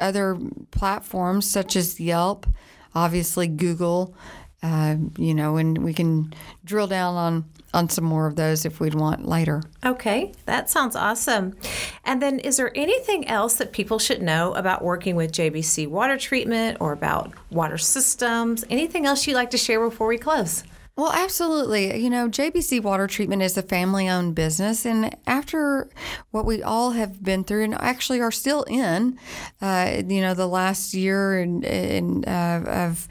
[0.00, 0.38] other
[0.70, 2.46] platforms such as Yelp,
[2.94, 4.14] obviously Google,
[4.62, 6.34] uh, you know, and we can
[6.64, 9.62] drill down on, on some more of those if we'd want later.
[9.84, 11.56] Okay, that sounds awesome.
[12.04, 16.18] And then, is there anything else that people should know about working with JBC water
[16.18, 18.64] treatment or about water systems?
[18.68, 20.62] Anything else you'd like to share before we close?
[20.96, 22.02] Well, absolutely.
[22.02, 24.84] You know, JBC Water Treatment is a family owned business.
[24.84, 25.88] And after
[26.30, 29.18] what we all have been through and actually are still in,
[29.62, 33.08] uh, you know, the last year and, and uh, of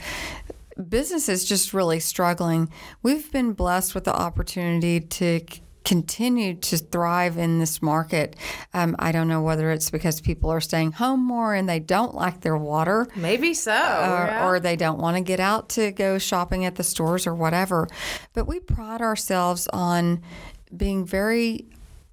[0.87, 2.69] businesses just really struggling,
[3.01, 5.41] we've been blessed with the opportunity to
[5.89, 8.35] c- continue to thrive in this market.
[8.73, 12.15] Um, I don't know whether it's because people are staying home more and they don't
[12.15, 13.71] like their water Maybe so.
[13.73, 14.47] or, yeah.
[14.47, 17.87] or they don't want to get out to go shopping at the stores or whatever.
[18.33, 20.21] But we pride ourselves on
[20.75, 21.67] being very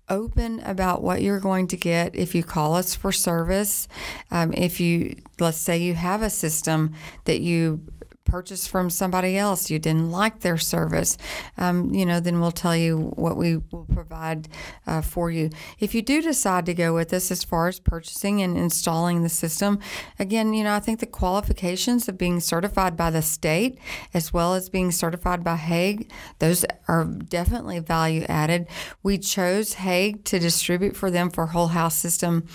[0.09, 3.89] open about what you're going to get if you call us for service.
[4.31, 6.93] Um, if you, let's say, you have a system
[7.24, 7.81] that you
[8.27, 11.16] purchased from somebody else, you didn't like their service,
[11.57, 14.49] um, you know, then we'll tell you what we will provide
[14.87, 15.51] uh, for you.
[15.79, 19.29] If you do decide to go with us as far as purchasing and installing the
[19.29, 19.79] system,
[20.18, 23.79] again, you know, I think the qualifications of being certified by the state
[24.12, 28.66] as well as being certified by Hague, those are definitely value added.
[29.03, 32.47] We chose Hague to distribute for them for whole house system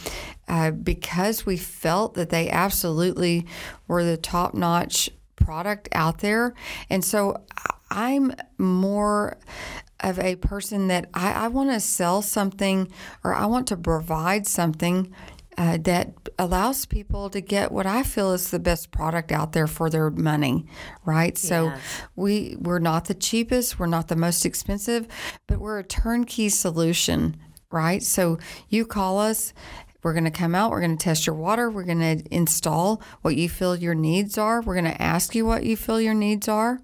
[0.47, 3.45] uh, because we felt that they absolutely
[3.87, 5.09] were the top notch
[5.41, 6.53] product out there.
[6.89, 7.43] And so
[7.89, 9.37] I'm more
[9.99, 12.91] of a person that I, I want to sell something
[13.23, 15.13] or I want to provide something
[15.57, 19.67] uh, that allows people to get what I feel is the best product out there
[19.67, 20.65] for their money,
[21.05, 21.37] right?
[21.37, 21.73] So
[22.15, 25.07] we we're not the cheapest, we're not the most expensive,
[25.47, 27.37] but we're a turnkey solution,
[27.69, 28.01] right?
[28.01, 28.39] So
[28.69, 29.53] you call us,
[30.03, 33.01] we're going to come out, we're going to test your water, we're going to install
[33.21, 36.13] what you feel your needs are, we're going to ask you what you feel your
[36.13, 36.79] needs are.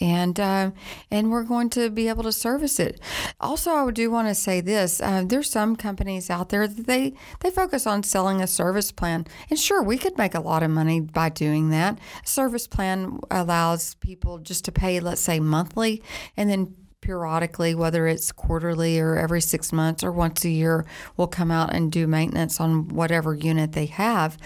[0.00, 0.70] And uh,
[1.10, 2.98] and we're going to be able to service it.
[3.38, 7.12] Also, I do want to say this: uh, there's some companies out there that they
[7.40, 10.70] they focus on selling a service plan, and sure, we could make a lot of
[10.70, 11.98] money by doing that.
[12.24, 16.02] Service plan allows people just to pay, let's say, monthly,
[16.34, 16.74] and then
[17.10, 20.86] periodically, whether it's quarterly or every six months or once a year,
[21.16, 24.38] will come out and do maintenance on whatever unit they have,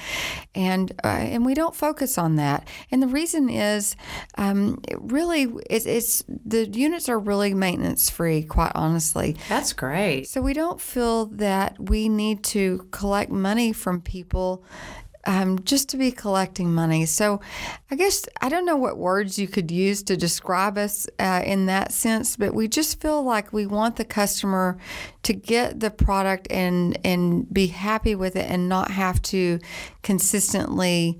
[0.55, 2.67] and uh, and we don't focus on that.
[2.91, 3.97] And the reason is,
[4.39, 9.37] um, it really, it's, it's the units are really maintenance free, quite honestly.
[9.51, 10.27] That's great.
[10.29, 14.65] So we don't feel that we need to collect money from people
[15.27, 17.07] um, just to be collecting money.
[17.07, 17.41] So
[17.91, 21.67] I guess I don't know what words you could use to describe us uh, in
[21.67, 24.79] that sense, but we just feel like we want the customer
[25.23, 29.59] to get the product and and be happy with it and not have to
[30.03, 31.19] consistently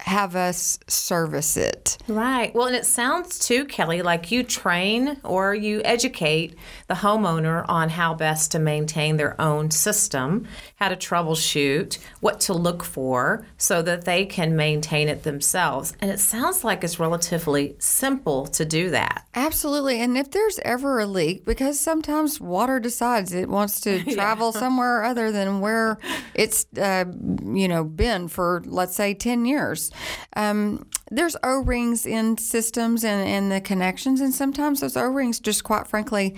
[0.00, 1.98] have us service it.
[2.06, 2.54] Right.
[2.54, 7.88] Well, and it sounds too, Kelli, like you train or you educate the homeowner on
[7.88, 10.46] how best to maintain their own system,
[10.76, 15.92] how to troubleshoot, what to look for so that they can maintain it themselves.
[16.00, 19.26] And it sounds like it's relatively simple to do that.
[19.34, 20.00] Absolutely.
[20.00, 25.02] And if there's ever a leak, because sometimes water decides it wants to travel somewhere
[25.02, 25.98] other than where
[26.34, 27.04] it's, uh,
[27.44, 29.87] you know, been for, let's say, 10 years.
[30.36, 35.86] Um, there's O-rings in systems and, in the connections, and sometimes those O-rings just quite
[35.86, 36.36] frankly,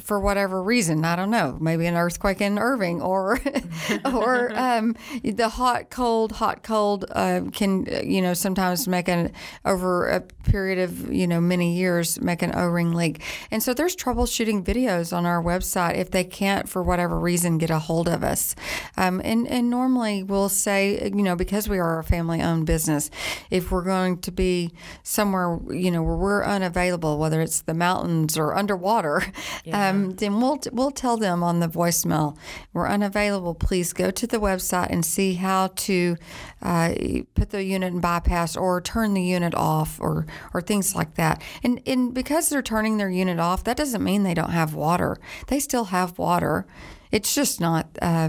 [0.00, 3.40] for whatever reason, I don't know, maybe an earthquake in Irving or
[4.04, 9.32] or um, the hot cold hot cold uh, can you know sometimes make an
[9.64, 13.96] over a period of you know many years make an O-ring leak, and so there's
[13.96, 18.22] troubleshooting videos on our website if they can't for whatever reason get a hold of
[18.22, 18.54] us,
[18.96, 23.10] um, and and normally we'll say you know because we are a family owned business,
[23.50, 24.72] if we're going to be
[25.02, 29.22] somewhere, you know, where we're unavailable, whether it's the mountains or underwater,
[29.64, 29.88] yeah.
[29.88, 32.36] um, then we'll we'll tell them on the voicemail
[32.72, 33.54] we're unavailable.
[33.54, 36.16] Please go to the website and see how to
[36.62, 36.94] uh,
[37.34, 41.42] put the unit in bypass or turn the unit off or or things like that.
[41.62, 45.16] And and because they're turning their unit off, that doesn't mean they don't have water.
[45.48, 46.66] They still have water.
[47.10, 48.28] It's just not, uh,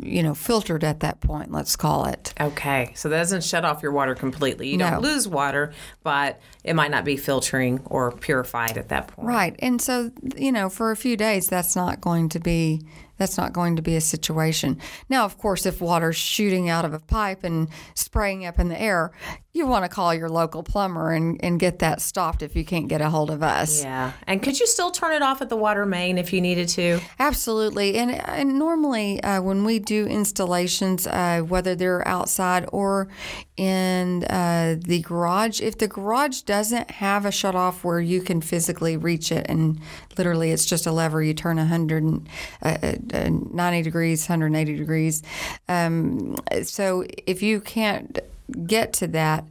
[0.00, 1.52] you know, filtered at that point.
[1.52, 2.32] Let's call it.
[2.40, 4.68] Okay, so that doesn't shut off your water completely.
[4.68, 4.90] You No.
[4.90, 9.28] don't lose water, but it might not be filtering or purified at that point.
[9.28, 9.56] Right.
[9.58, 12.82] And so, you know, for a few days, that's not going to be
[13.18, 14.78] that's not going to be a situation.
[15.08, 18.80] Now, of course, if water's shooting out of a pipe and spraying up in the
[18.80, 19.12] air,
[19.52, 22.88] you want to call your local plumber and, and get that stopped if you can't
[22.88, 23.82] get a hold of us.
[23.82, 26.68] Yeah, and could you still turn it off at the water main if you needed
[26.70, 27.00] to?
[27.18, 27.96] Absolutely.
[27.96, 33.08] And, and normally, uh, when we do installations, uh, whether they're outside or
[33.56, 38.42] in uh, the garage, if the garage doesn't have a shut off where you can
[38.42, 39.80] physically reach it, and
[40.18, 42.30] literally it's just a lever, you turn 190
[42.62, 45.22] uh, uh, degrees, 180 degrees.
[45.68, 48.18] Um, so if you can't
[48.66, 49.44] get to that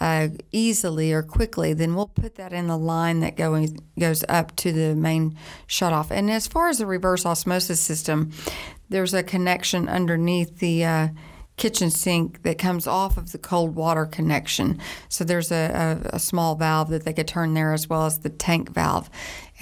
[0.00, 4.54] uh, easily or quickly, then we'll put that in the line that going goes up
[4.56, 6.10] to the main shutoff.
[6.10, 8.30] And as far as the reverse osmosis system,
[8.88, 11.08] there's a connection underneath the uh,
[11.56, 14.78] kitchen sink that comes off of the cold water connection.
[15.08, 18.20] So there's a, a, a, small valve that they could turn there as well as
[18.20, 19.10] the tank valve,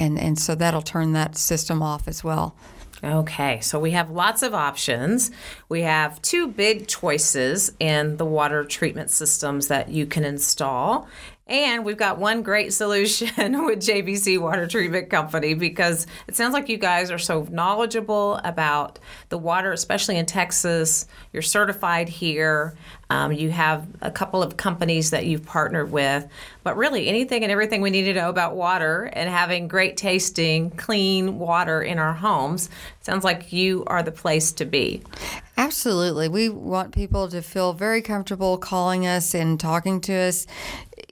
[0.01, 2.57] and and so that'll turn that system off as well.
[3.03, 5.30] Okay, so we have lots of options.
[5.70, 11.09] We have two big choices in the water treatment systems that you can install.
[11.51, 13.28] And we've got one great solution
[13.66, 19.01] with JBC Water Treatment Company because it sounds like you guys are so knowledgeable about
[19.30, 21.09] the water, especially in Texas.
[21.32, 22.76] You're certified here.
[23.11, 26.28] Um, you have a couple of companies that you've partnered with,
[26.62, 30.70] but really anything and everything we need to know about water and having great tasting,
[30.70, 32.70] clean water in our homes
[33.01, 35.03] sounds like you are the place to be.
[35.61, 36.26] Absolutely.
[36.26, 40.46] We want people to feel very comfortable calling us and talking to us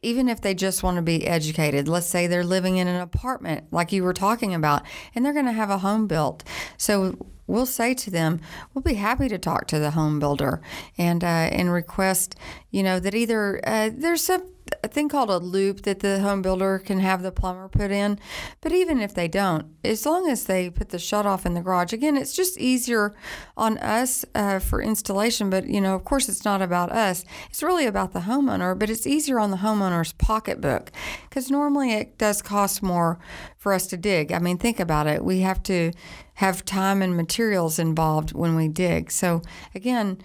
[0.03, 3.67] even if they just want to be educated, let's say they're living in an apartment
[3.71, 4.83] like you were talking about,
[5.15, 6.45] and they're going to have a home built.
[6.79, 8.41] So we'll say to them,
[8.73, 10.63] we'll be happy to talk to the home builder
[10.97, 12.37] and uh, and request,
[12.71, 14.41] you know, that either uh, there's a
[14.83, 18.19] a thing called a loop that the home builder can have the plumber put in.
[18.61, 21.61] But even if they don't, as long as they put the shut off in the
[21.61, 23.15] garage, again, it's just easier
[23.57, 25.51] on us uh, for installation.
[25.51, 27.25] But, you know, of course, it's not about us.
[27.51, 30.91] It's really about the homeowner, but it's easier on the homeowner's pocketbook
[31.29, 33.19] because normally it does cost more
[33.57, 34.33] for us to dig.
[34.33, 35.25] I mean, think about it.
[35.25, 35.93] We have to
[36.35, 39.11] have time and materials involved when we dig.
[39.11, 39.43] So,
[39.75, 40.19] again,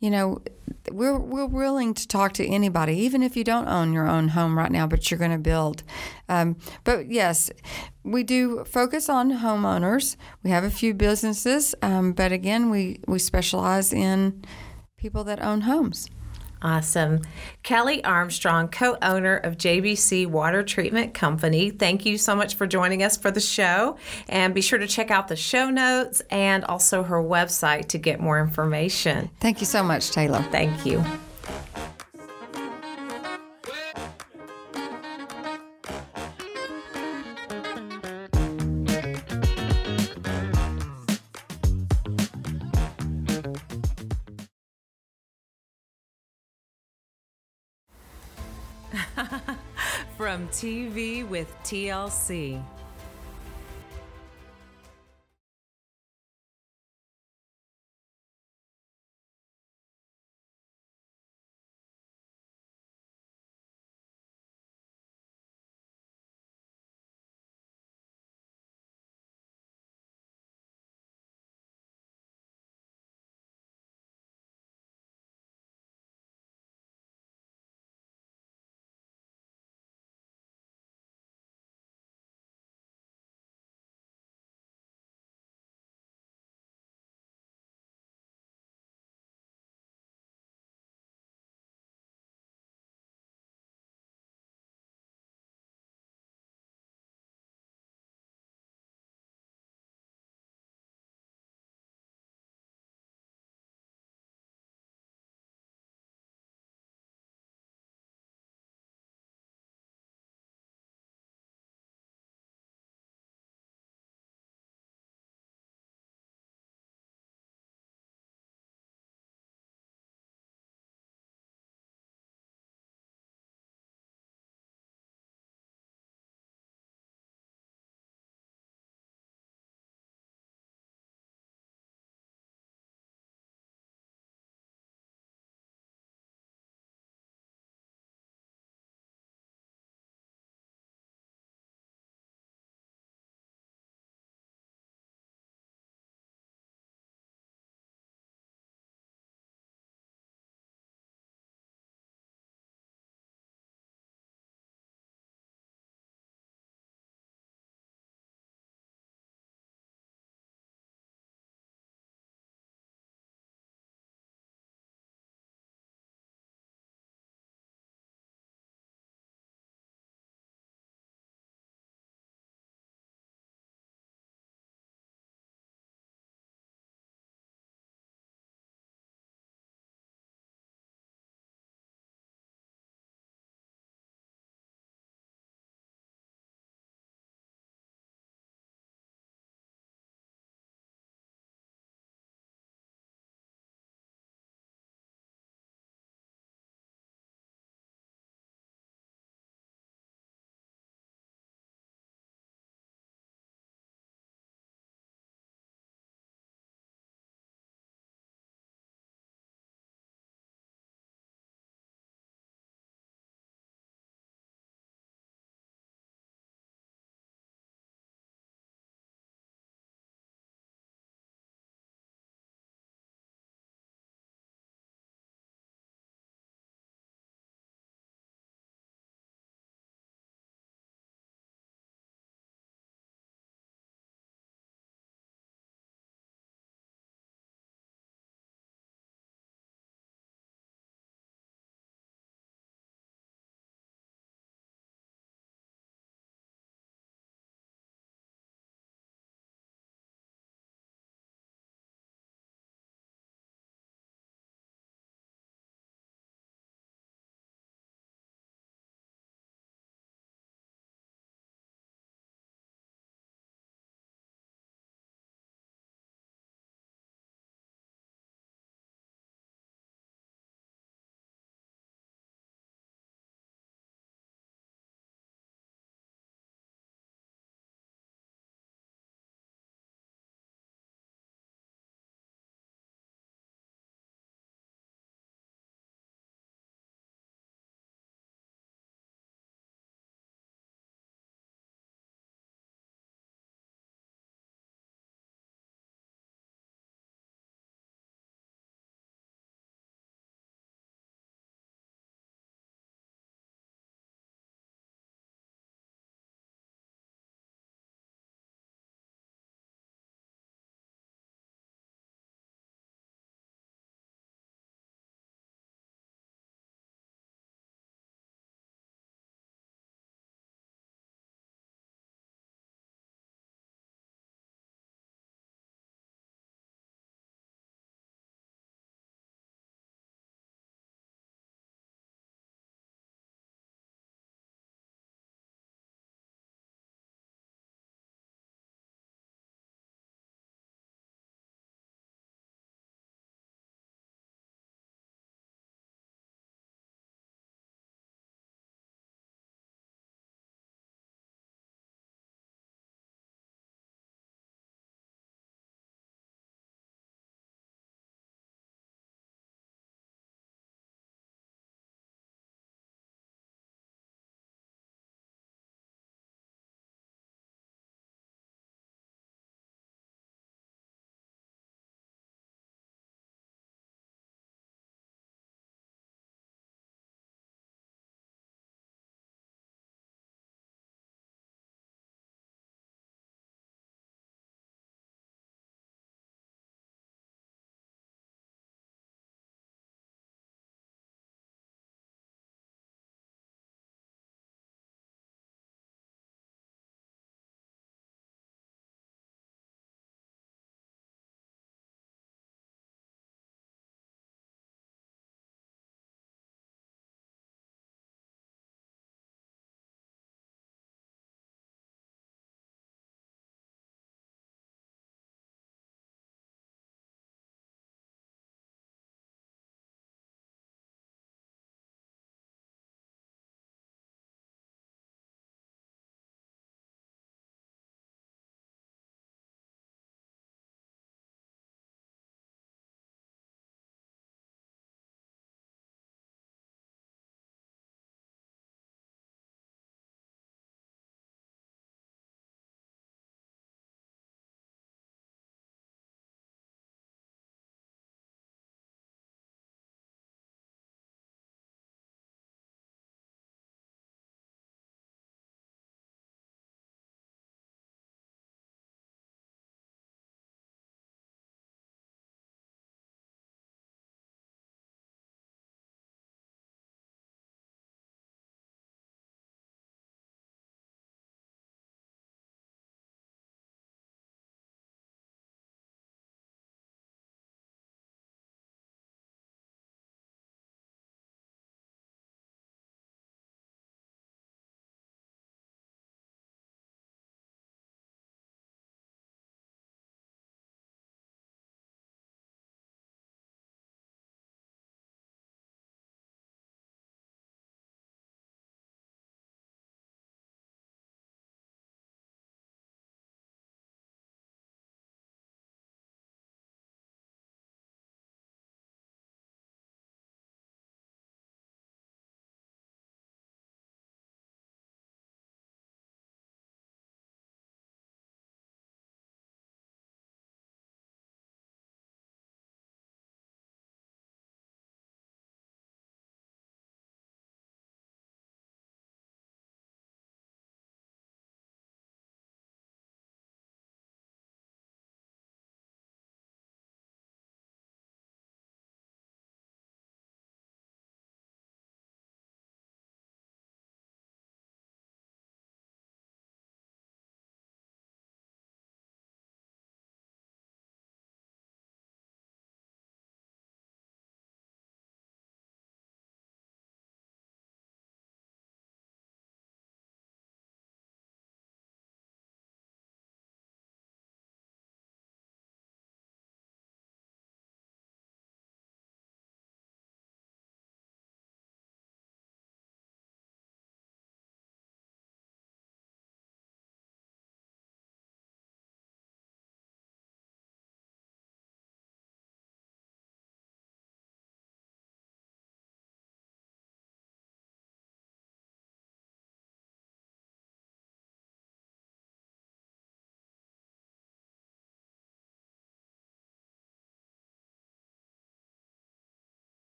[0.00, 0.40] you know,
[0.90, 4.56] we're we're willing to talk to anybody, even if you don't own your own home
[4.56, 5.82] right now, but you're going to build.
[6.28, 7.50] Um, but yes,
[8.02, 10.16] we do focus on homeowners.
[10.42, 14.42] We have a few businesses, um, but again, we we specialize in
[14.96, 16.08] people that own homes.
[16.62, 17.20] Awesome.
[17.64, 23.02] Kelli Armstrong, co owner of JBC Water Treatment Company, thank you so much for joining
[23.02, 23.96] us for the show.
[24.28, 28.20] And be sure to check out the show notes and also her website to get
[28.20, 29.30] more information.
[29.40, 30.42] Thank you so much, Taylor.
[30.50, 31.04] Thank you.
[50.20, 52.62] From TV with TLC.